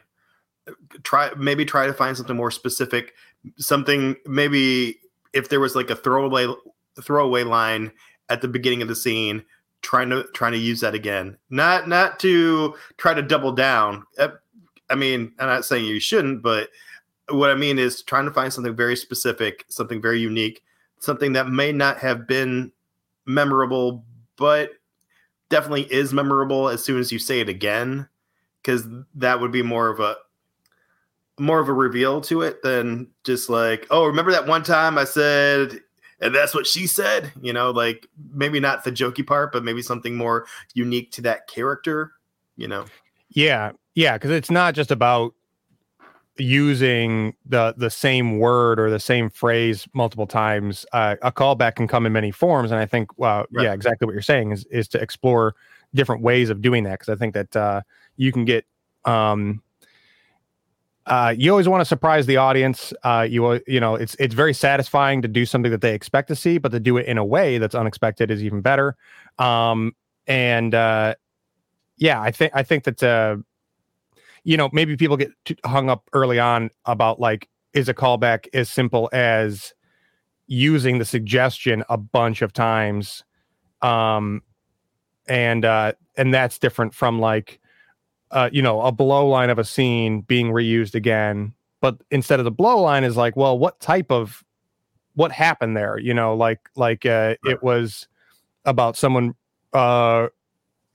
[1.04, 3.14] Try maybe try to find something more specific
[3.58, 5.00] something maybe
[5.34, 6.48] if there was like a throwaway
[7.02, 7.92] throwaway line
[8.30, 9.44] at the beginning of the scene
[9.82, 11.38] trying to trying to use that again.
[11.50, 14.06] Not not to try to double down.
[14.18, 14.30] Uh,
[14.90, 16.70] i mean i'm not saying you shouldn't but
[17.30, 20.62] what i mean is trying to find something very specific something very unique
[21.00, 22.72] something that may not have been
[23.26, 24.04] memorable
[24.36, 24.72] but
[25.50, 28.08] definitely is memorable as soon as you say it again
[28.62, 30.16] because that would be more of a
[31.40, 35.06] more of a reveal to it than just like, oh, remember that one time I
[35.06, 35.80] said,
[36.20, 37.32] and that's what she said.
[37.42, 41.48] You know, like maybe not the jokey part, but maybe something more unique to that
[41.48, 42.12] character.
[42.58, 42.86] You know.
[43.30, 45.34] Yeah, yeah, because it's not just about
[46.40, 50.86] using the the same word or the same phrase multiple times.
[50.94, 53.66] Uh, a callback can come in many forms, and I think, well, right.
[53.66, 55.56] yeah, exactly what you're saying is is to explore
[55.94, 57.82] different ways of doing that because I think that uh,
[58.18, 58.66] you can get
[59.06, 59.62] um,
[61.06, 62.94] uh, you always want to surprise the audience.
[63.04, 66.36] Uh, you you know it's it's very satisfying to do something that they expect to
[66.36, 68.96] see, but to do it in a way that's unexpected is even better.
[69.40, 69.96] Um,
[70.28, 71.16] and uh,
[71.98, 73.38] yeah, I think I think that uh,
[74.50, 75.32] you know maybe people get
[75.64, 79.76] hung up early on about like is a callback as simple as
[80.48, 83.24] using the suggestion a bunch of times,
[83.84, 84.42] um,
[85.28, 87.60] and uh, and that's different from like
[88.32, 91.54] uh, you know, a blow line of a scene being reused again.
[91.80, 94.44] But instead of the blow line is like, well, what type of
[95.14, 98.08] what happened there you know like like uh it was
[98.64, 99.36] about someone
[99.74, 100.28] uh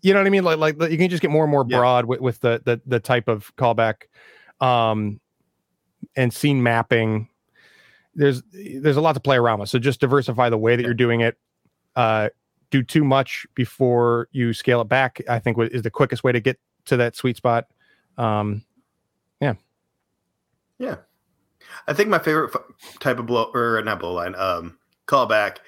[0.04, 0.44] you know what i mean?
[0.44, 1.78] Like like you can just get more and more Yeah.
[1.78, 4.02] broad with, with the, the the type of callback
[4.60, 5.18] um
[6.14, 7.28] and scene mapping.
[8.14, 9.70] There's there's a lot to play around with.
[9.70, 11.36] So just diversify the way that you're doing it.
[11.96, 12.28] Uh
[12.70, 16.40] do too much before you scale it back i think is the quickest way to
[16.40, 17.66] get to that sweet spot.
[18.18, 18.62] Um
[19.40, 19.54] Yeah,
[20.78, 20.96] yeah.
[21.88, 25.58] I think my favorite f- type of blow or not blow line, um, callback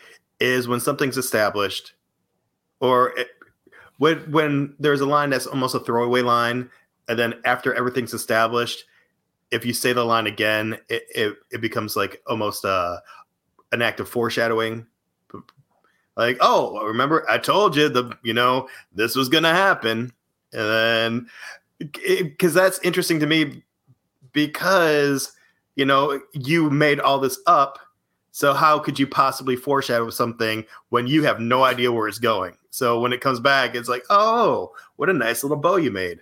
[0.40, 1.94] is when something's established,
[2.80, 3.28] or it,
[3.98, 6.70] when when there's a line that's almost a throwaway line,
[7.08, 8.84] and then after everything's established,
[9.50, 12.98] if you say the line again, it it, it becomes like almost uh,
[13.72, 14.86] an act of foreshadowing.
[16.16, 20.12] Like, oh, remember I told you the you know this was gonna happen,
[20.52, 21.26] and then
[21.78, 23.62] because that's interesting to me
[24.32, 25.32] because
[25.74, 27.78] you know you made all this up
[28.36, 32.54] so how could you possibly foreshadow something when you have no idea where it's going
[32.68, 36.20] so when it comes back it's like oh what a nice little bow you made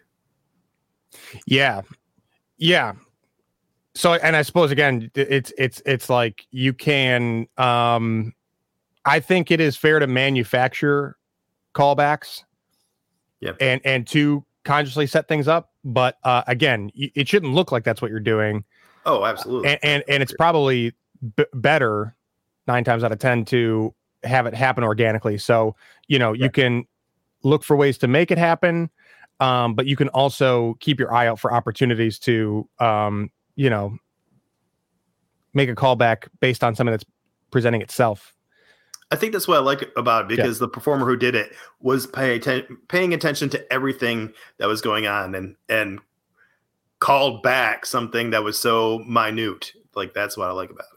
[1.46, 1.82] Yeah.
[2.58, 2.94] Yeah.
[3.94, 8.32] So and I suppose again it's it's it's like you can um
[9.04, 11.16] I think it is fair to manufacture
[11.74, 12.42] callbacks.
[13.40, 13.56] Yep.
[13.60, 18.00] And and to consciously set things up, but uh again, it shouldn't look like that's
[18.02, 18.64] what you're doing.
[19.06, 20.92] oh absolutely And and, and it's probably
[21.36, 22.16] b- better
[22.66, 25.38] 9 times out of 10 to have it happen organically.
[25.38, 25.76] So,
[26.08, 26.86] you know, you can
[27.42, 28.90] look for ways to make it happen
[29.40, 33.96] um, but you can also keep your eye out for opportunities to um, you know
[35.52, 37.04] make a callback based on something that's
[37.50, 38.34] presenting itself.
[39.10, 42.06] I think that's what i like about it because the performer who did it was
[42.06, 46.00] pay atten- paying attention to everything that was going on and and
[46.98, 49.72] called back something that was so minute.
[49.94, 50.93] Like that's what i like about it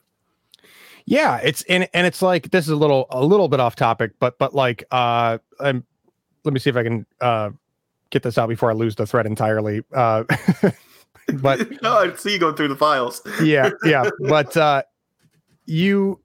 [1.07, 4.11] yeah it's and, and it's like this is a little a little bit off topic
[4.19, 5.83] but but like uh um,
[6.43, 7.49] let me see if i can uh
[8.11, 10.23] get this out before i lose the thread entirely uh
[11.35, 13.21] but no, I see you going through the files.
[13.41, 14.83] yeah yeah but uh
[15.65, 16.19] you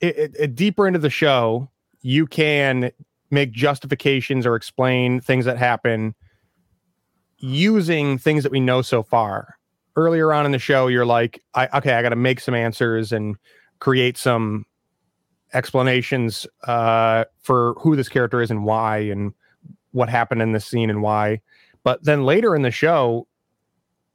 [0.00, 1.68] it, it, it- deeper into the show
[2.00, 2.90] you can
[3.30, 6.14] make justifications or explain things that happen
[7.38, 9.56] using things that we know so far
[9.96, 13.36] earlier on in the show you're like I, okay i gotta make some answers and
[13.82, 14.64] create some
[15.52, 19.34] explanations uh for who this character is and why and
[19.90, 21.40] what happened in this scene and why
[21.82, 23.26] but then later in the show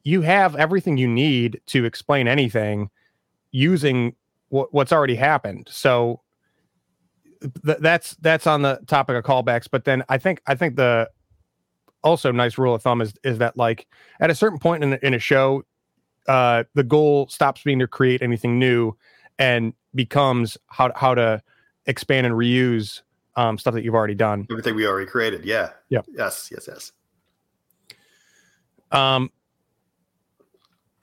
[0.08, 2.88] you have everything you need to explain anything
[3.50, 4.14] using
[4.48, 5.68] what, what's already happened.
[5.70, 6.22] So
[7.64, 9.68] th- that's that's on the topic of callbacks.
[9.70, 11.10] But then I think I think the
[12.02, 13.86] also nice rule of thumb is is that like
[14.20, 15.64] at a certain point in in a show,
[16.26, 18.96] uh, the goal stops being to create anything new
[19.38, 21.42] and becomes how how to
[21.86, 23.02] expand and reuse
[23.36, 24.46] um, stuff that you've already done.
[24.50, 25.44] Everything we already created.
[25.44, 25.70] Yeah.
[25.88, 26.02] Yeah.
[26.08, 26.50] Yes.
[26.52, 26.68] Yes.
[26.68, 26.92] Yes.
[28.90, 29.30] Um,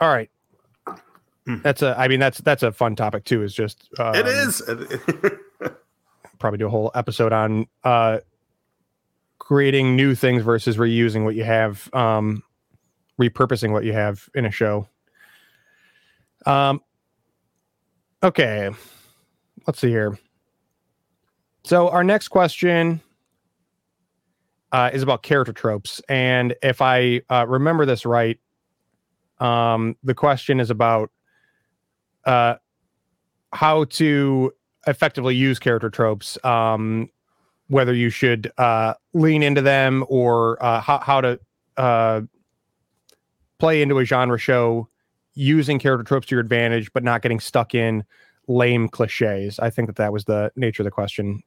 [0.02, 0.30] all right.
[1.46, 1.62] Hmm.
[1.62, 1.96] That's a.
[1.98, 3.44] I mean, that's that's a fun topic too.
[3.44, 4.62] Is just um, it is.
[6.40, 8.20] probably do a whole episode on uh
[9.40, 12.44] creating new things versus reusing what you have um
[13.20, 14.88] repurposing what you have in a show
[16.46, 16.82] um
[18.26, 18.72] okay
[19.68, 20.18] let's see here.
[21.64, 23.02] So our next question
[24.72, 26.02] uh, is about character tropes.
[26.10, 28.40] And if i uh, remember this right
[29.40, 31.12] um the question is about
[32.26, 32.56] uh
[33.52, 34.54] how to
[34.88, 37.10] effectively use character tropes um
[37.68, 41.38] whether you should uh lean into them or uh how, how to
[41.76, 42.22] uh
[43.60, 44.88] play into a genre show
[45.36, 48.04] using character tropes to your advantage but not getting stuck in
[48.48, 51.44] lame cliches i think that that was the nature of the question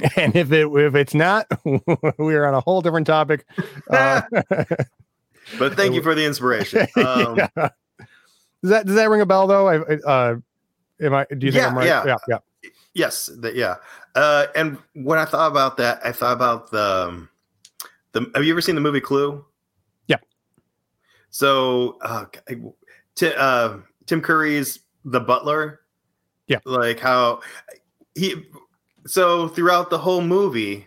[0.16, 1.46] and if it if it's not
[2.18, 3.46] we're on a whole different topic
[3.90, 4.20] uh,
[5.58, 6.86] but thank you for the inspiration.
[6.96, 7.48] Um, yeah.
[7.56, 7.70] does
[8.70, 10.36] that does that ring a bell though i I- uh
[11.00, 12.04] am i do you think Yeah, i'm right yeah.
[12.06, 12.38] yeah yeah
[12.94, 13.76] Yes, the, yeah.
[14.16, 17.28] Uh, and when I thought about that, I thought about the um,
[18.10, 18.28] the.
[18.34, 19.44] Have you ever seen the movie Clue?
[21.30, 22.26] So, uh,
[23.14, 25.80] Ti- uh, Tim Curry's the butler.
[26.46, 26.58] Yeah.
[26.64, 27.40] Like how
[28.14, 28.46] he.
[29.06, 30.86] So throughout the whole movie,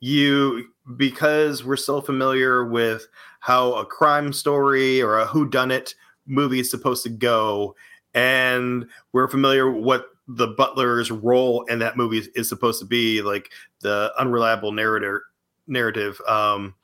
[0.00, 3.06] you because we're so familiar with
[3.40, 5.94] how a crime story or a whodunit
[6.26, 7.74] movie is supposed to go,
[8.14, 12.86] and we're familiar with what the butler's role in that movie is, is supposed to
[12.86, 15.24] be like the unreliable narrator
[15.66, 16.74] narrative um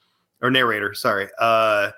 [0.43, 1.91] or narrator sorry uh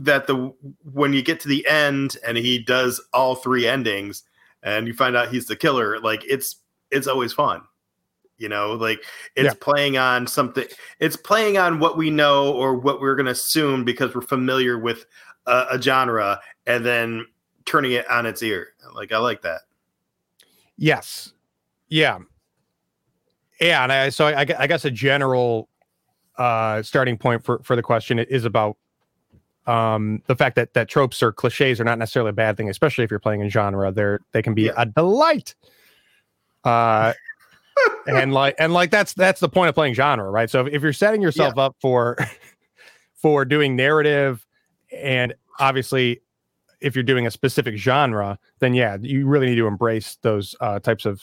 [0.00, 0.52] that the
[0.92, 4.22] when you get to the end and he does all three endings
[4.62, 6.56] and you find out he's the killer like it's
[6.90, 7.60] it's always fun
[8.38, 8.98] you know like
[9.36, 9.58] it's Yeah.
[9.60, 10.66] playing on something
[10.98, 14.78] it's playing on what we know or what we're going to assume because we're familiar
[14.78, 15.04] with
[15.46, 17.26] a, a genre and then
[17.66, 19.60] turning it on its ear like i like that
[20.82, 21.34] Yes.
[21.88, 22.20] Yeah.
[23.60, 25.68] Yeah, and I so I, I I guess a general
[26.38, 28.78] uh starting point for for the question is about
[29.70, 33.04] um the fact that that tropes or cliches are not necessarily a bad thing, especially
[33.04, 33.92] if you're playing in genre.
[33.92, 34.72] They're they can be Yeah.
[34.76, 35.54] a delight.
[36.64, 37.12] Uh
[38.06, 40.50] and like and like that's that's the point of playing genre, right?
[40.50, 42.16] So if, if you're setting yourself up for
[43.14, 44.46] for doing narrative
[44.94, 46.20] and obviously
[46.80, 50.78] if you're doing a specific genre, then yeah, you really need to embrace those uh,
[50.80, 51.20] types of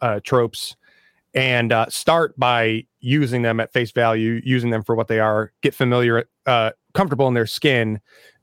[0.00, 0.74] uh, tropes
[1.34, 5.52] and uh, start by using them at face value, using them for what they are,
[5.60, 8.00] get familiar, uh, comfortable in their skin,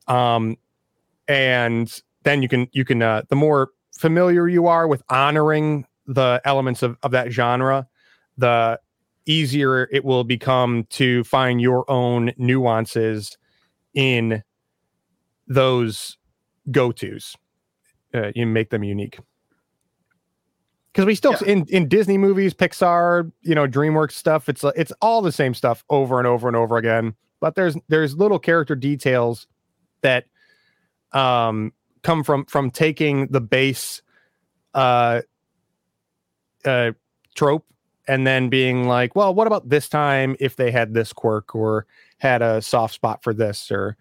[0.08, 0.56] um,
[1.28, 6.42] and then you can you can uh, the more familiar you are with honoring the
[6.46, 7.88] elements of, of that genre,
[8.38, 8.80] the
[9.26, 13.38] easier it will become to find your own nuances
[13.94, 14.44] in
[15.48, 16.18] those
[16.72, 17.36] go-tos
[18.14, 19.20] uh, you make them unique
[20.92, 21.54] because we still Yeah.
[21.54, 25.84] in in disney movies pixar you know dreamworks stuff it's it's all the same stuff
[25.90, 27.14] over and over and over again
[27.44, 29.48] but there's there's little character details
[30.02, 30.24] that
[31.12, 34.02] um come from from taking the base
[34.74, 35.20] uh
[36.64, 36.94] uh
[37.36, 37.66] trope
[38.08, 41.86] and then being like well what about this time if they had this quirk or
[42.20, 43.98] had a soft spot for this or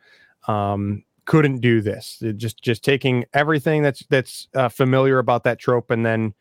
[0.47, 2.19] um couldn't do this?
[2.21, 6.35] It just just taking everything that's that's uh, familiar about that trope and then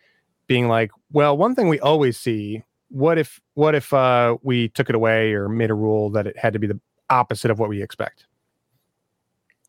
[0.47, 4.89] being like well one thing we always see what if what if uh we took
[4.89, 6.79] it away or made a rule that it had to be the
[7.11, 8.25] opposite of what we expect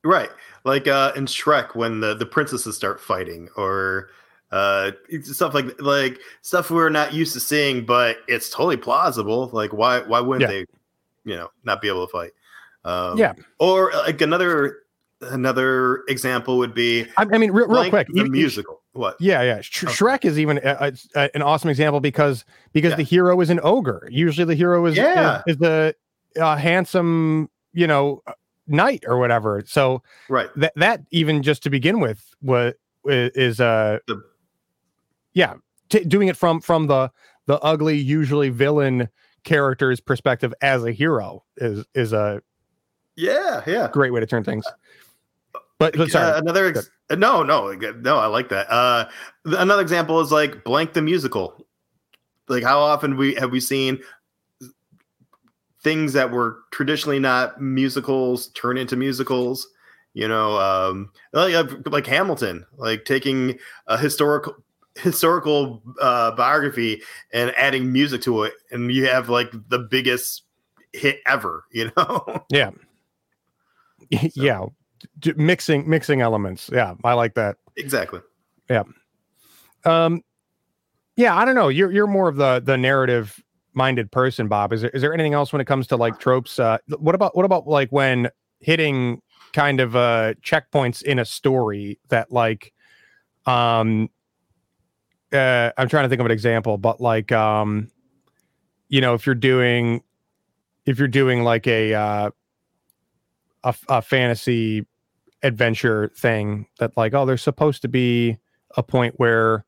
[0.05, 0.31] Right.
[0.65, 4.11] Like uh in Shrek when the the princesses start fighting or
[4.51, 4.91] uh
[5.23, 9.49] stuff like like stuff we're not used to seeing but it's totally plausible.
[9.53, 10.59] Like why why wouldn't Yeah.
[10.59, 12.33] they you know not be able to fight?
[12.85, 13.35] Um Yeah.
[13.61, 14.79] Or like another
[15.21, 18.81] another example would be i, I mean real, real like quick the musical.
[18.95, 19.17] What?
[19.21, 19.61] Yeah, yeah.
[19.61, 19.93] Sh- Okay.
[19.93, 22.97] Shrek is even it's, uh, an awesome example because because Yeah.
[22.97, 24.07] the hero is an ogre.
[24.11, 25.43] Usually, the hero is Yeah.
[25.47, 25.95] is, is a,
[26.37, 28.33] a handsome, you know, uh,
[28.67, 29.63] knight or whatever.
[29.67, 30.49] So Right.
[30.57, 32.75] that that even just to begin with was
[33.05, 34.23] is uh The-
[35.35, 35.55] yeah
[35.89, 37.11] t- doing it from from the
[37.47, 39.09] the ugly usually villain
[39.45, 42.41] character's perspective as a hero is is a
[43.17, 43.89] Yeah, yeah.
[43.93, 44.65] great way to turn things.
[45.79, 48.17] But, but sorry, Uh, another ex- no, no, no.
[48.17, 48.71] I like that.
[48.71, 49.09] Uh,
[49.45, 51.67] another example is like blank the musical.
[52.49, 53.99] Like how often we have we seen
[55.83, 59.69] things that were traditionally not musicals turn into musicals.
[60.15, 64.55] You know, um, like, like Hamilton, like taking a historical
[64.97, 67.03] historical uh, biography
[67.33, 70.43] and adding music to it, and you have like the biggest
[70.93, 71.65] hit ever.
[71.73, 72.45] You know.
[72.51, 72.71] yeah,
[74.11, 74.67] yeah,
[75.19, 76.69] d- mixing mixing elements.
[76.73, 77.57] Yeah, I like that.
[77.77, 78.21] exactly.
[78.69, 78.83] Yeah
[79.85, 80.23] um,
[81.17, 81.69] yeah, I don't know.
[81.69, 83.43] You're you're more of the the narrative
[83.75, 84.73] minded person, Bob.
[84.73, 86.59] Is there is there anything else when it comes to like tropes?
[86.59, 88.29] Uh, what about what about like when
[88.61, 89.21] hitting
[89.53, 92.73] kind of uh checkpoints in a story that like,
[93.47, 94.09] um,
[95.33, 97.91] uh, I'm trying to think of an example, but like, um,
[98.89, 100.03] you know, if you're doing
[100.87, 102.31] if you're doing like a uh,
[103.89, 104.87] a fantasy
[105.43, 108.37] adventure thing that like oh there's supposed to be
[108.77, 109.65] a point where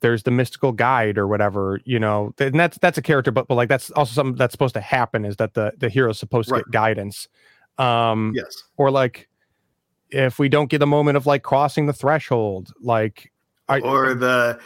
[0.00, 3.54] there's the mystical guide or whatever you know and that's that's a character but, but
[3.54, 6.54] like that's also something that's supposed to happen is that the the hero's supposed to
[6.56, 6.64] Right.
[6.64, 7.28] get guidance
[7.78, 8.62] um Yes.
[8.76, 9.28] or like
[10.10, 13.32] if we don't get the moment of like crossing the threshold like
[13.68, 14.58] I, or the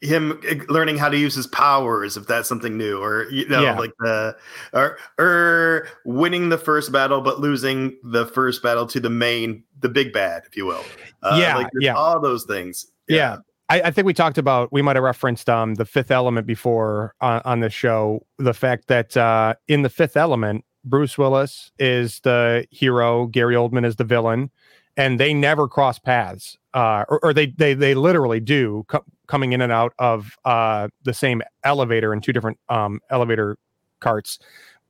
[0.00, 0.40] him
[0.70, 3.78] learning how to use his powers if that's something new or you know Yeah.
[3.78, 4.34] like the
[4.72, 9.90] or or winning the first battle but losing the first battle to the main the
[9.90, 10.84] big bad if you will
[11.22, 11.94] uh, Yeah, like yeah.
[11.94, 13.36] all those things yeah,
[13.68, 17.14] I, I think we talked about we might have referenced um the fifth element before
[17.20, 22.20] on, on this show the fact that uh in the fifth element bruce willis is
[22.20, 24.50] the hero gary oldman is the villain
[24.96, 29.52] and they never cross paths uh or, or they they they literally do co- coming
[29.52, 33.56] in and out of uh the same elevator in two different um elevator
[34.00, 34.38] carts.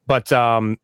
[0.06, 0.78] But um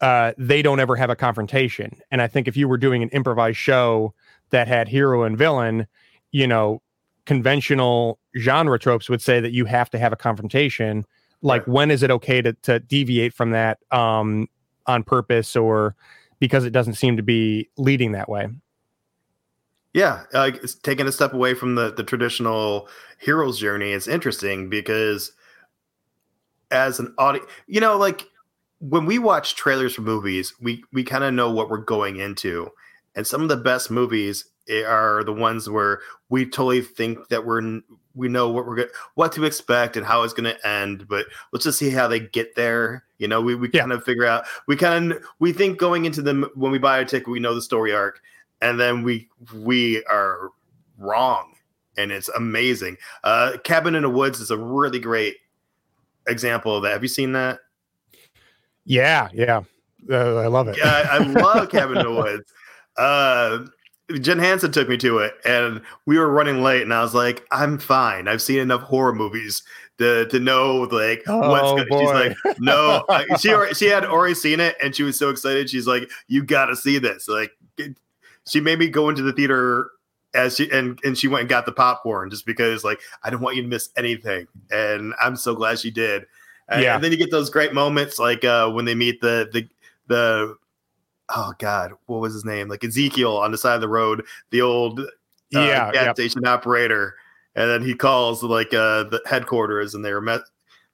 [0.00, 1.98] uh they don't ever have a confrontation.
[2.10, 4.14] And i think if you were doing an improvised show
[4.50, 5.86] that had hero and villain
[6.32, 6.80] you know
[7.26, 11.04] conventional genre tropes would say that you have to have a confrontation.
[11.42, 11.68] Like Right.
[11.68, 14.48] when is it okay to to deviate from that um
[14.86, 15.94] on purpose or
[16.38, 18.48] because it doesn't seem to be leading that way?
[19.92, 23.92] Yeah, like it's taking a step away from the the traditional hero's journey.
[23.92, 25.32] Is interesting because
[26.70, 28.26] as an audience, you know, like
[28.78, 32.70] when we watch trailers for movies, we we kind of know what we're going into,
[33.16, 37.44] and some of the best movies eh, are the ones where we totally think that
[37.44, 37.80] we're
[38.14, 41.26] we know what we're going what to expect and how it's going to end but
[41.52, 43.80] let's just see how they get there you know we, we yeah.
[43.80, 46.98] kind of figure out we kind of we think going into them when we buy
[46.98, 48.20] a ticket we know the story arc
[48.60, 50.50] and then we we are
[50.98, 51.54] wrong
[51.96, 52.96] and it's amazing.
[53.24, 55.36] Uh cabin in the woods is a really great
[56.28, 56.92] example of that.
[56.92, 57.60] Have you seen that?
[58.84, 59.62] Yeah yeah.
[60.10, 60.78] Uh, i love it.
[60.78, 62.52] Yeah i love cabin in the woods
[63.00, 63.66] uh
[64.18, 67.46] Jen Hansen took me to it, and we were running late, and I was like,
[67.50, 68.28] "I'm fine.
[68.28, 69.62] I've seen enough horror movies
[69.98, 73.04] to to know like oh, what's good." She's like, "No."
[73.38, 75.70] she she had already seen it, and she was so excited.
[75.70, 77.52] She's like, "You got to see this!" Like,
[78.46, 79.90] she made me go into the theater
[80.34, 83.40] as she and and she went and got the popcorn just because like I don't
[83.40, 86.26] want you to miss anything, and I'm so glad she did.
[86.68, 86.94] And, yeah.
[86.94, 89.68] and then you get those great moments like uh, when they meet the the
[90.06, 90.56] the
[91.34, 92.68] oh god, what was his name?
[92.68, 95.04] Like Ezekiel on the side of the road, the old uh,
[95.52, 96.16] yeah gas yep.
[96.16, 97.14] station operator,
[97.54, 100.42] and then he calls like uh, the headquarters, and they're met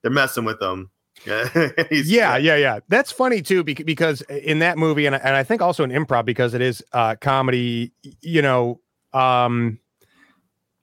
[0.02, 0.90] they're messing with them.
[1.26, 2.80] yeah, yeah, yeah.
[2.88, 6.54] That's funny too, because in that movie, and and I think also in improv because
[6.54, 7.92] it is uh, comedy.
[8.20, 8.80] You know,
[9.12, 9.78] um,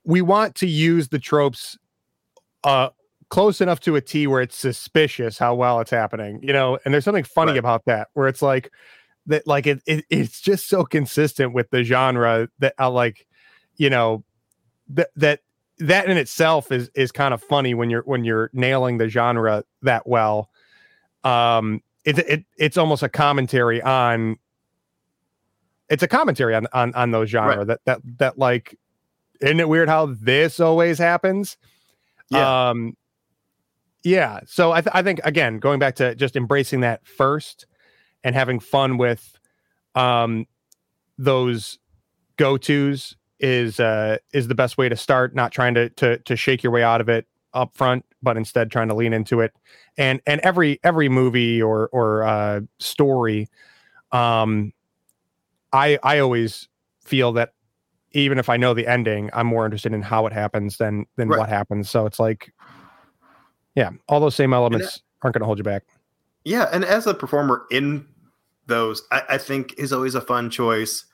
[0.03, 1.77] we want to use the tropes
[2.63, 2.89] uh,
[3.29, 6.39] close enough to a T where it's suspicious how well it's happening.
[6.41, 7.59] You know, and there's something funny right.
[7.59, 8.71] about that where it's like
[9.27, 13.27] that like it, it it's just so consistent with the genre that I like,
[13.77, 14.23] you know,
[14.89, 15.39] that that
[15.79, 19.63] that in itself is is kind of funny when you're when you're nailing the genre
[19.81, 20.49] that well.
[21.23, 24.37] Um, it, it it's almost a commentary on.
[25.89, 27.67] It's a commentary on on on those genre right.
[27.67, 28.77] that that that like,
[29.41, 31.57] isn't it weird how this always happens?
[32.29, 32.69] Yeah.
[32.69, 32.97] Um,
[34.03, 34.41] yeah.
[34.45, 37.65] So I th- I think again going back to just embracing that first
[38.23, 39.37] and having fun with
[39.95, 40.45] um,
[41.17, 41.79] those
[42.37, 45.35] go tos is uh, is the best way to start.
[45.35, 48.71] Not trying to to to shake your way out of it up front, but instead
[48.71, 49.53] trying to lean into it.
[49.97, 53.49] And and every every movie or or uh, story,
[54.11, 54.73] um,
[55.71, 56.67] I I always
[57.01, 57.53] feel that
[58.13, 61.29] even if I know the ending, I'm more interested in how it happens than than
[61.29, 61.39] right.
[61.39, 61.89] what happens.
[61.89, 62.53] So it's like,
[63.75, 65.83] yeah, all those same elements aren't going to hold you back.
[66.45, 68.05] Yeah, and as a performer in
[68.67, 71.05] those I, I think is always a fun choice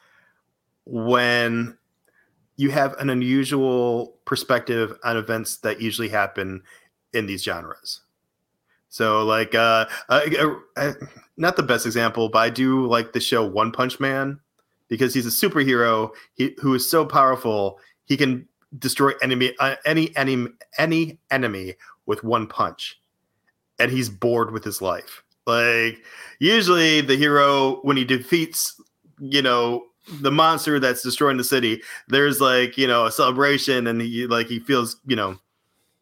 [0.86, 1.78] when
[2.58, 6.62] you have an unusual perspective on events that usually happen
[7.14, 8.02] in these genres.
[8.89, 9.86] So, like, uh,
[11.38, 14.39] not the best example, but I do like the show One Punch Man
[14.88, 18.47] because he's a superhero he, who is so powerful he can
[18.78, 21.76] destroy enemy uh, any enemy any enemy
[22.08, 23.00] with one punch,
[23.80, 25.24] and he's bored with his life.
[25.50, 26.04] Like
[26.39, 28.80] usually the hero when he defeats,
[29.20, 29.84] you know,
[30.22, 34.47] the monster that's destroying the city, there's like, you know, a celebration and he like
[34.47, 35.38] he feels, you know,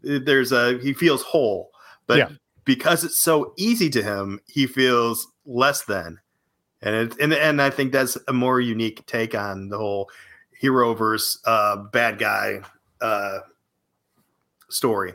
[0.02, 1.72] there's a he feels whole.
[2.06, 2.30] But yeah.
[2.66, 6.20] because it's so easy to him, he feels less than.
[6.82, 10.10] And it, and and I think that's a more unique take on the whole
[10.60, 12.62] hero versus uh, bad guy
[13.02, 13.39] uh,
[14.70, 15.14] story.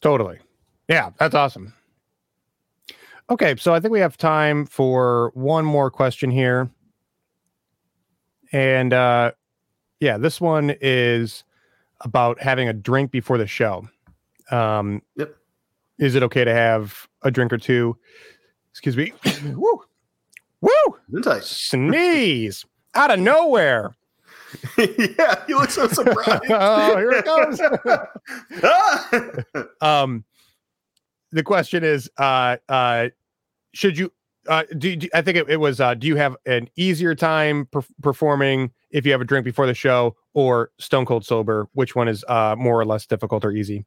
[0.00, 0.38] Totally.
[0.88, 1.74] Yeah, that's awesome.
[3.30, 6.70] Okay, so I think we have time for one more question here.
[8.52, 9.32] And uh
[10.00, 11.44] yeah, this one is
[12.00, 13.86] about having a drink before the show.
[14.50, 15.36] Um yep.
[15.98, 17.96] Is it okay to have a drink or two?
[18.70, 19.12] Excuse me.
[19.54, 19.82] Woo.
[20.60, 20.70] Woo!
[21.44, 22.64] Sneeze
[22.94, 23.94] out of nowhere.
[24.78, 26.44] yeah, you look so surprised.
[26.50, 27.60] oh, here it comes.
[29.82, 30.24] um
[31.32, 33.08] the question is uh uh
[33.72, 34.12] should you
[34.48, 37.66] uh do, do i think it, it was uh do you have an easier time
[37.66, 41.68] per- performing if you have a drink before the show or stone cold sober?
[41.72, 43.84] Which one is uh more or less difficult or easy?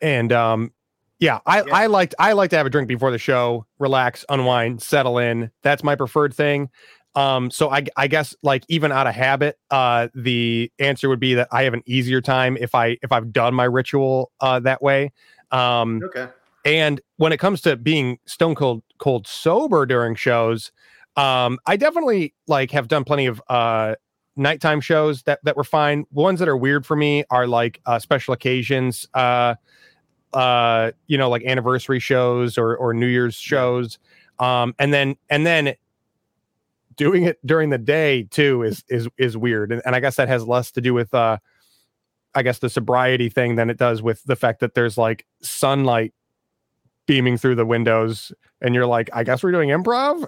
[0.00, 0.72] And um
[1.18, 1.74] yeah i yeah.
[1.74, 5.50] i liked i like to have a drink before the show relax unwind settle in.
[5.62, 6.68] That's my preferred thing.
[7.14, 11.34] Um so i i guess like even out of habit uh the answer would be
[11.34, 14.82] that i have an easier time if i if i've done my ritual uh that
[14.82, 15.12] way.
[15.50, 16.28] Um okay
[16.64, 20.72] and when it comes to being stone cold cold sober during shows,
[21.16, 23.94] um, I definitely like have done plenty of uh
[24.36, 26.04] nighttime shows that that were fine.
[26.10, 29.54] Ones that are weird for me are like uh, special occasions, uh,
[30.32, 33.98] uh, you know, like anniversary shows or or New Year's shows.
[34.38, 35.74] Um, and then and then
[36.96, 40.28] doing it during the day too is is is weird, and, and I guess that
[40.28, 41.38] has less to do with uh,
[42.34, 46.14] I guess the sobriety thing than it does with the fact that there's like sunlight
[47.12, 48.32] beaming through the windows,
[48.62, 50.24] and you're like, I guess we're doing improv.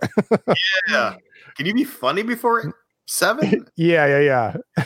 [0.90, 1.14] yeah,
[1.56, 2.74] can you be funny before
[3.06, 3.66] seven?
[3.76, 4.84] yeah, yeah, yeah.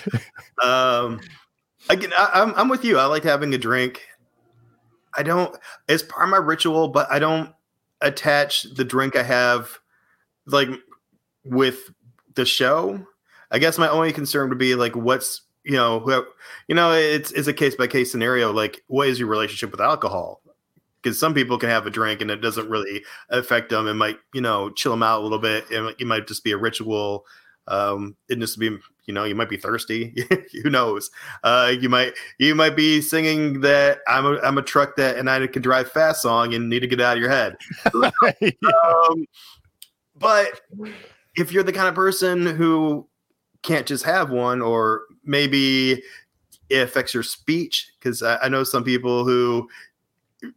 [0.63, 1.21] um,
[1.91, 2.99] again, I, I'm I'm with you.
[2.99, 4.07] I like having a drink.
[5.17, 5.57] I don't.
[5.89, 7.53] It's part of my ritual, but I don't
[8.01, 9.81] attach the drink I have
[10.47, 10.69] like
[11.45, 11.91] with
[12.37, 13.05] the show.
[13.51, 16.25] I guess my only concern would be like what's you know
[16.69, 18.53] you know it's it's a case by case scenario.
[18.53, 20.43] Like what is your relationship with alcohol?
[21.03, 23.87] Because some people can have a drink and it doesn't really affect them.
[23.87, 25.65] It might you know chill them out a little bit.
[25.71, 27.25] It, it might just be a ritual.
[27.67, 28.79] Um, it just be
[29.09, 30.15] you know you might be thirsty
[30.63, 31.11] who knows
[31.43, 35.29] uh you might you might be singing that i'm a i'm a truck that and
[35.29, 37.57] i can drive fast song and need to get out of your head
[37.95, 39.27] um,
[40.15, 40.61] but
[41.37, 43.09] if you're the kind of person who
[43.63, 46.03] can't just have one or maybe
[46.71, 49.69] it affects your speech because I, I know some people who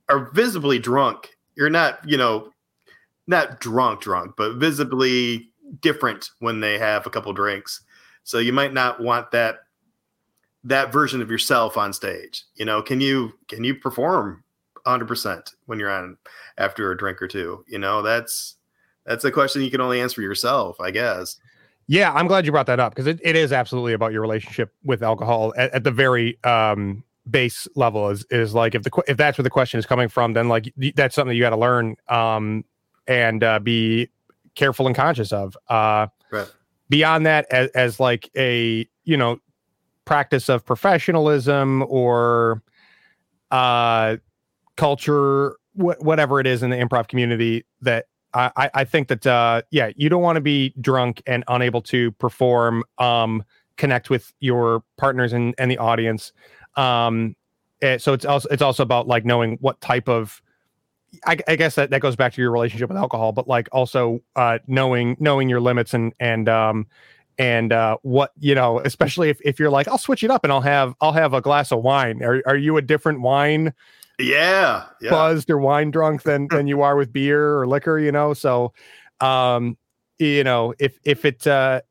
[0.10, 2.52] are visibly drunk you're not you know
[3.28, 7.82] not drunk drunk but visibly different when they have a couple drinks
[8.24, 9.60] so you might not want that
[10.64, 12.44] that version of yourself on stage.
[12.56, 14.44] You know, can you can you perform
[14.86, 16.18] 100% when you're on
[16.58, 17.64] after a drink or two?
[17.68, 18.58] You know, that's
[19.06, 21.38] that's a question you can only answer yourself, I guess.
[21.88, 24.74] Yeah, I'm glad you brought that up because it, it is absolutely about your relationship
[24.84, 28.10] with alcohol at, at the very um, base level.
[28.10, 30.74] Is is like if the if that's where the question is coming from, then like
[30.96, 32.64] that's something you got to learn um,
[33.08, 34.10] and uh, be
[34.56, 35.58] careful and conscious of.
[35.68, 36.48] Uh, right
[36.92, 39.40] beyond that as, as like a you know
[40.06, 42.62] practice of professionalism or
[43.50, 44.18] uh
[44.76, 49.64] culture wh- whatever it is in the improv community that I, I think that uh,
[49.72, 53.44] yeah, you don't want to be drunk and unable to perform, um,
[53.76, 56.32] connect with your partners and, and the audience.
[56.76, 57.36] Um,
[57.82, 60.42] eh, so it's also it's also about like knowing what type of
[61.26, 64.22] I, I, guess that, that goes back to your relationship with alcohol, but like also
[64.36, 66.88] uh, knowing knowing your limits and and um
[67.38, 70.54] and uh, what you know, especially if, if you're like, I'll switch it up and
[70.54, 72.24] I'll have I'll have a glass of wine.
[72.24, 73.74] Are are you a different wine?
[74.20, 75.10] Yeah, yeah.
[75.10, 77.98] buzzed or wine drunk than than you are with beer or liquor?
[77.98, 78.74] You know, so
[79.20, 79.78] um,
[80.20, 81.82] you know if if it uh,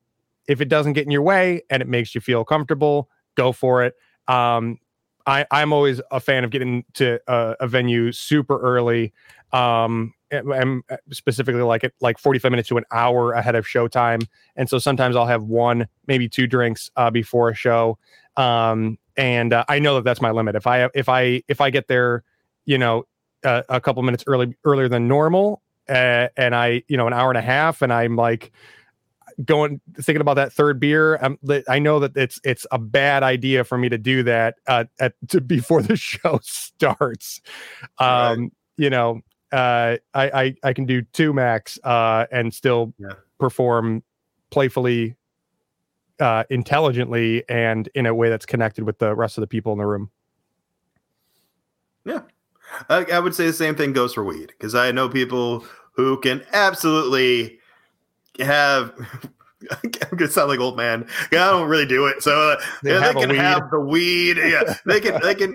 [0.46, 3.82] if it doesn't get in your way and it makes you feel comfortable, go for
[3.82, 3.94] it.
[4.28, 4.78] Um,
[5.26, 9.12] I, I'm always a fan of getting to a, a venue super early.
[9.52, 14.26] Um, I'm specifically like it like 45 minutes to an hour ahead of showtime.
[14.56, 17.98] And so sometimes I'll have one, maybe two drinks uh, before a show.
[18.36, 20.54] Um, and uh, I know that that's my limit.
[20.54, 22.22] If I, if I, if I get there,
[22.64, 23.06] you know,
[23.44, 27.30] uh, a couple minutes early, earlier than normal, uh, and I, you know, an hour
[27.30, 28.52] and a half, and I'm like,
[29.44, 31.38] going thinking about that third beer I'm,
[31.68, 35.14] i know that it's it's a bad idea for me to do that uh, at
[35.28, 37.40] to, before the show starts
[37.98, 38.52] um right.
[38.76, 39.20] you know
[39.52, 43.14] uh I, I i can do two max uh and still yeah.
[43.38, 44.02] perform
[44.50, 45.16] playfully
[46.18, 49.78] uh intelligently and in a way that's connected with the rest of the people in
[49.78, 50.10] the room
[52.04, 52.22] yeah
[52.88, 56.18] I, I would say the same thing goes for weed because i know people who
[56.20, 57.59] can absolutely
[58.44, 58.92] have
[59.82, 61.06] I'm gonna sound like old man.
[61.32, 62.22] Yeah, I don't really do it.
[62.22, 64.36] So uh, they, yeah, they can have the weed.
[64.38, 65.20] Yeah, they can.
[65.22, 65.54] They can.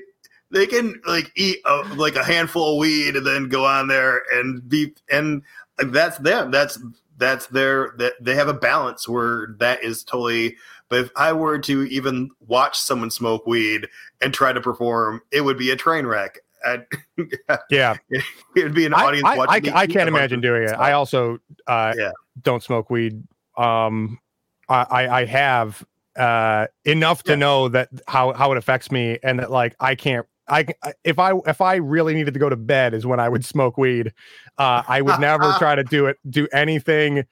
[0.51, 4.21] They can like eat a, like a handful of weed and then go on there
[4.31, 5.41] and be and
[5.79, 6.51] that's them.
[6.51, 6.79] That's
[7.17, 10.55] that's their that they have a balance where that is totally.
[10.87, 13.87] But if I were to even watch someone smoke weed
[14.21, 16.39] and try to perform, it would be a train wreck.
[16.65, 16.85] I'd,
[17.69, 17.95] yeah,
[18.55, 19.69] it'd be an audience I, watching.
[19.69, 20.73] I, I, I can't imagine doing it.
[20.73, 22.11] I also uh, yeah.
[22.41, 23.23] don't smoke weed.
[23.57, 24.19] Um,
[24.67, 25.85] I, I have
[26.15, 30.25] uh, enough to know that how how it affects me, and that like I can't.
[30.47, 30.65] I
[31.03, 33.77] if I if I really needed to go to bed is when I would smoke
[33.77, 34.13] weed.
[34.57, 37.25] Uh, I would never try to do it do anything.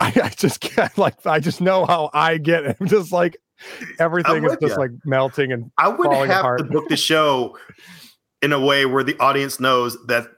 [0.00, 2.76] I, I, just can't like I just know how I get.
[2.80, 3.36] I'm just like
[3.98, 4.78] everything is just you.
[4.78, 6.58] like melting and I would have apart.
[6.58, 7.56] to book the show
[8.44, 10.28] in a way where the audience knows that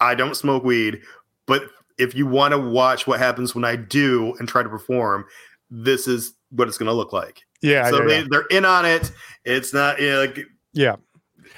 [0.00, 1.00] I don't smoke weed,
[1.46, 1.62] but
[1.96, 5.24] if you want to watch what happens when I do and try to perform,
[5.70, 7.42] this is what it's going to look like.
[7.62, 7.88] Yeah.
[7.88, 9.12] So yeah, they, they're in on it.
[9.44, 10.40] It's not you know, like
[10.72, 10.96] yeah.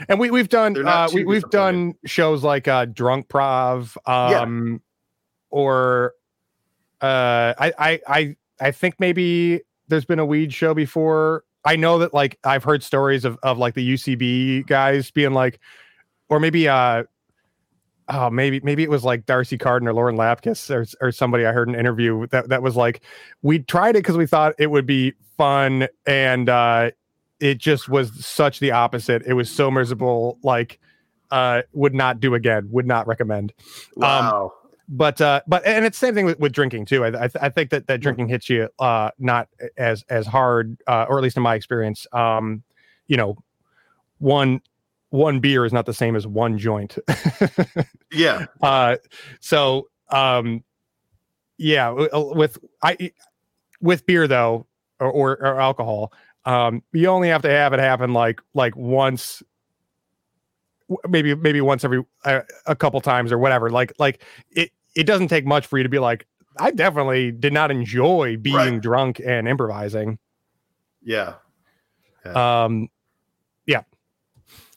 [0.08, 4.78] And we we've done uh, we we've done shows like uh, Drunk Prov, um, yeah.
[5.50, 6.12] or
[7.00, 11.44] uh, I I I I think maybe there's been a weed show before.
[11.64, 15.60] I know that like I've heard stories of of like the UCB guys being like,
[16.28, 17.04] or maybe uh
[18.08, 21.52] oh maybe maybe it was like D'Arcy Carden or Lauren Lapkus or or somebody I
[21.52, 23.02] heard an interview that that was like
[23.42, 26.90] we tried it because we thought it would be fun and uh
[27.40, 29.22] it just was such the opposite.
[29.24, 30.78] It was so miserable, like
[31.30, 33.52] uh would not do again, would not recommend.
[33.96, 34.52] Wow.
[34.88, 37.04] But uh but and it's the same thing with, with drinking too.
[37.04, 41.04] I I, I think that that drinking hits you uh not as as hard uh
[41.08, 42.06] or at least in my experience.
[42.12, 42.62] Um
[43.06, 43.36] you know,
[44.18, 44.60] one
[45.10, 46.98] one beer is not the same as one joint.
[48.12, 48.46] yeah.
[48.62, 48.96] Uh,
[49.40, 50.62] so um,
[51.56, 53.12] yeah, with I
[53.80, 54.66] with beer though,
[55.00, 56.12] or, or, or alcohol,
[56.44, 59.42] um, you only have to have it happen like like once,
[61.08, 63.70] maybe maybe once every uh, a couple times or whatever.
[63.70, 66.26] Like like it it doesn't take much for you to be like,
[66.58, 68.80] I definitely did not enjoy being right.
[68.80, 70.18] drunk and improvising.
[71.02, 71.34] Yeah.
[72.26, 72.64] yeah.
[72.64, 72.88] Um,
[73.66, 73.82] yeah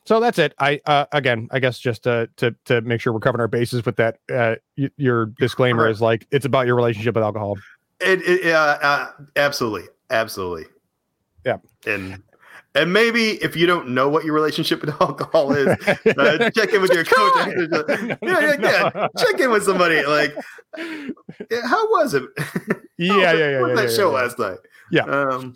[0.05, 0.53] so that's it.
[0.59, 3.86] I uh, again, I guess just to to to make sure we're covering our bases
[3.86, 4.17] with that.
[4.34, 5.91] Uh, y- your disclaimer right.
[5.91, 7.57] is like it's about your relationship with alcohol.
[7.99, 10.65] It, it uh, uh, absolutely, absolutely.
[11.45, 12.22] Yeah, and
[12.74, 16.82] and maybe if you don't know what your relationship with alcohol is, uh, check in
[16.82, 17.47] with your coach.
[18.22, 19.07] yeah, yeah, yeah.
[19.17, 20.05] Check in with somebody.
[20.05, 20.34] Like,
[21.63, 22.24] how was it?
[22.97, 23.67] Yeah, yeah, yeah.
[23.67, 24.24] yeah, that yeah, show yeah.
[24.24, 24.57] last night?
[24.91, 25.03] Yeah.
[25.03, 25.55] Um.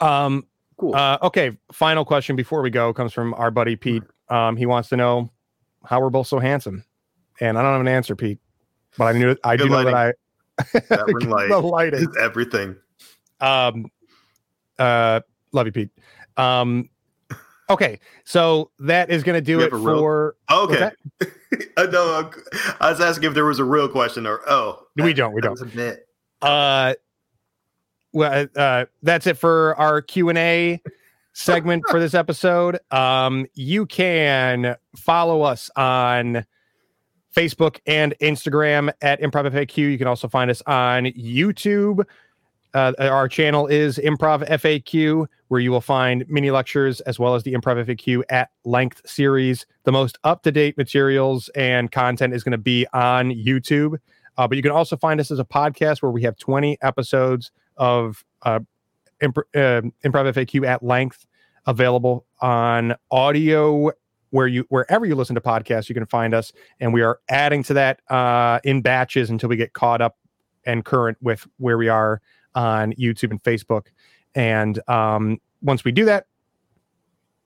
[0.00, 0.46] Um.
[0.76, 0.94] Cool.
[0.94, 4.02] Uh, okay, final question before we go comes from our buddy Pete.
[4.28, 5.30] Um, he wants to know
[5.84, 6.84] how we're both so handsome,
[7.40, 8.40] and I don't have an answer, Pete,
[8.98, 9.92] but I knew I Good do lighting.
[9.92, 10.16] know that
[10.58, 12.76] I that light the lighting is everything.
[13.40, 13.90] Um,
[14.78, 15.20] uh,
[15.54, 15.90] love you, Pete.
[16.36, 16.88] Um,
[17.70, 20.36] okay, so that is going to do it for.
[20.48, 20.90] Oh, okay.
[21.76, 22.30] uh, no,
[22.80, 25.32] I was asking if there was a real question or oh, we don't.
[25.32, 25.58] We don't.
[26.42, 26.94] Uh,
[28.12, 30.80] well, uh, that's it for our Q and A
[31.32, 32.78] segment for this episode.
[32.90, 36.46] Um, you can follow us on
[37.34, 39.76] Facebook and Instagram at Improv FAQ.
[39.76, 42.04] You can also find us on YouTube.
[42.74, 47.44] Uh, our channel is Improv FAQ, where you will find mini lectures as well as
[47.44, 49.64] the Improv FAQ at length series.
[49.84, 53.98] The most up to date materials and content is going to be on YouTube.
[54.36, 57.52] Uh, but you can also find us as a podcast where we have 20 episodes
[57.76, 58.58] of uh,
[59.20, 61.26] imp- uh, improv FAQ at length
[61.66, 63.92] available on audio
[64.30, 67.62] where you wherever you listen to podcasts you can find us and we are adding
[67.62, 70.18] to that uh, in batches until we get caught up
[70.66, 72.20] and current with where we are
[72.54, 73.86] on youtube and facebook.
[74.34, 76.26] And um, once we do that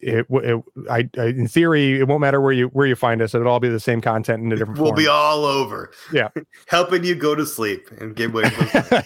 [0.01, 3.35] it, it I, I, in theory it won't matter where you where you find us.
[3.35, 4.97] It'll all be the same content in a different we'll form.
[4.97, 5.91] be all over.
[6.13, 6.29] Yeah.
[6.67, 8.45] Helping you go to sleep and get away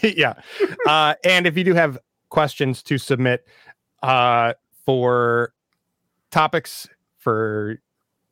[0.16, 0.34] yeah.
[0.86, 1.98] Uh, and if you do have
[2.28, 3.46] questions to submit
[4.03, 4.53] uh,
[4.84, 5.55] for
[6.30, 6.88] topics
[7.18, 7.78] for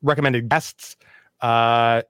[0.01, 0.97] recommended guests
[1.41, 2.03] uh,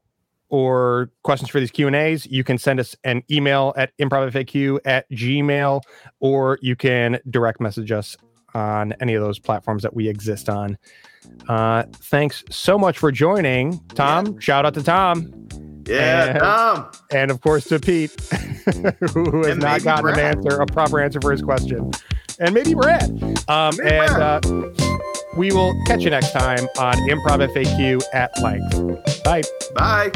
[0.52, 4.80] or questions for these q and a's you can send us an email at improvfaq
[4.86, 5.82] at gmail
[6.20, 8.16] or you can direct message us
[8.54, 10.78] on any of those platforms that we exist on.
[11.48, 14.26] Uh, thanks so much for joining, Tom.
[14.26, 14.40] Yeah.
[14.40, 15.32] Shout out to Tom.
[15.88, 16.92] Yeah, and, Tom.
[17.12, 18.12] And of course to Pete,
[19.14, 20.18] who has not gotten Brad.
[20.18, 21.92] an answer, a proper answer for his question.
[22.40, 23.10] And maybe Brad.
[23.48, 24.46] Um, maybe and Brad.
[24.46, 24.91] Uh,
[25.38, 29.24] we will catch you next time on Improv FAQ at length.
[29.24, 29.44] Bye.
[29.76, 30.12] Bye.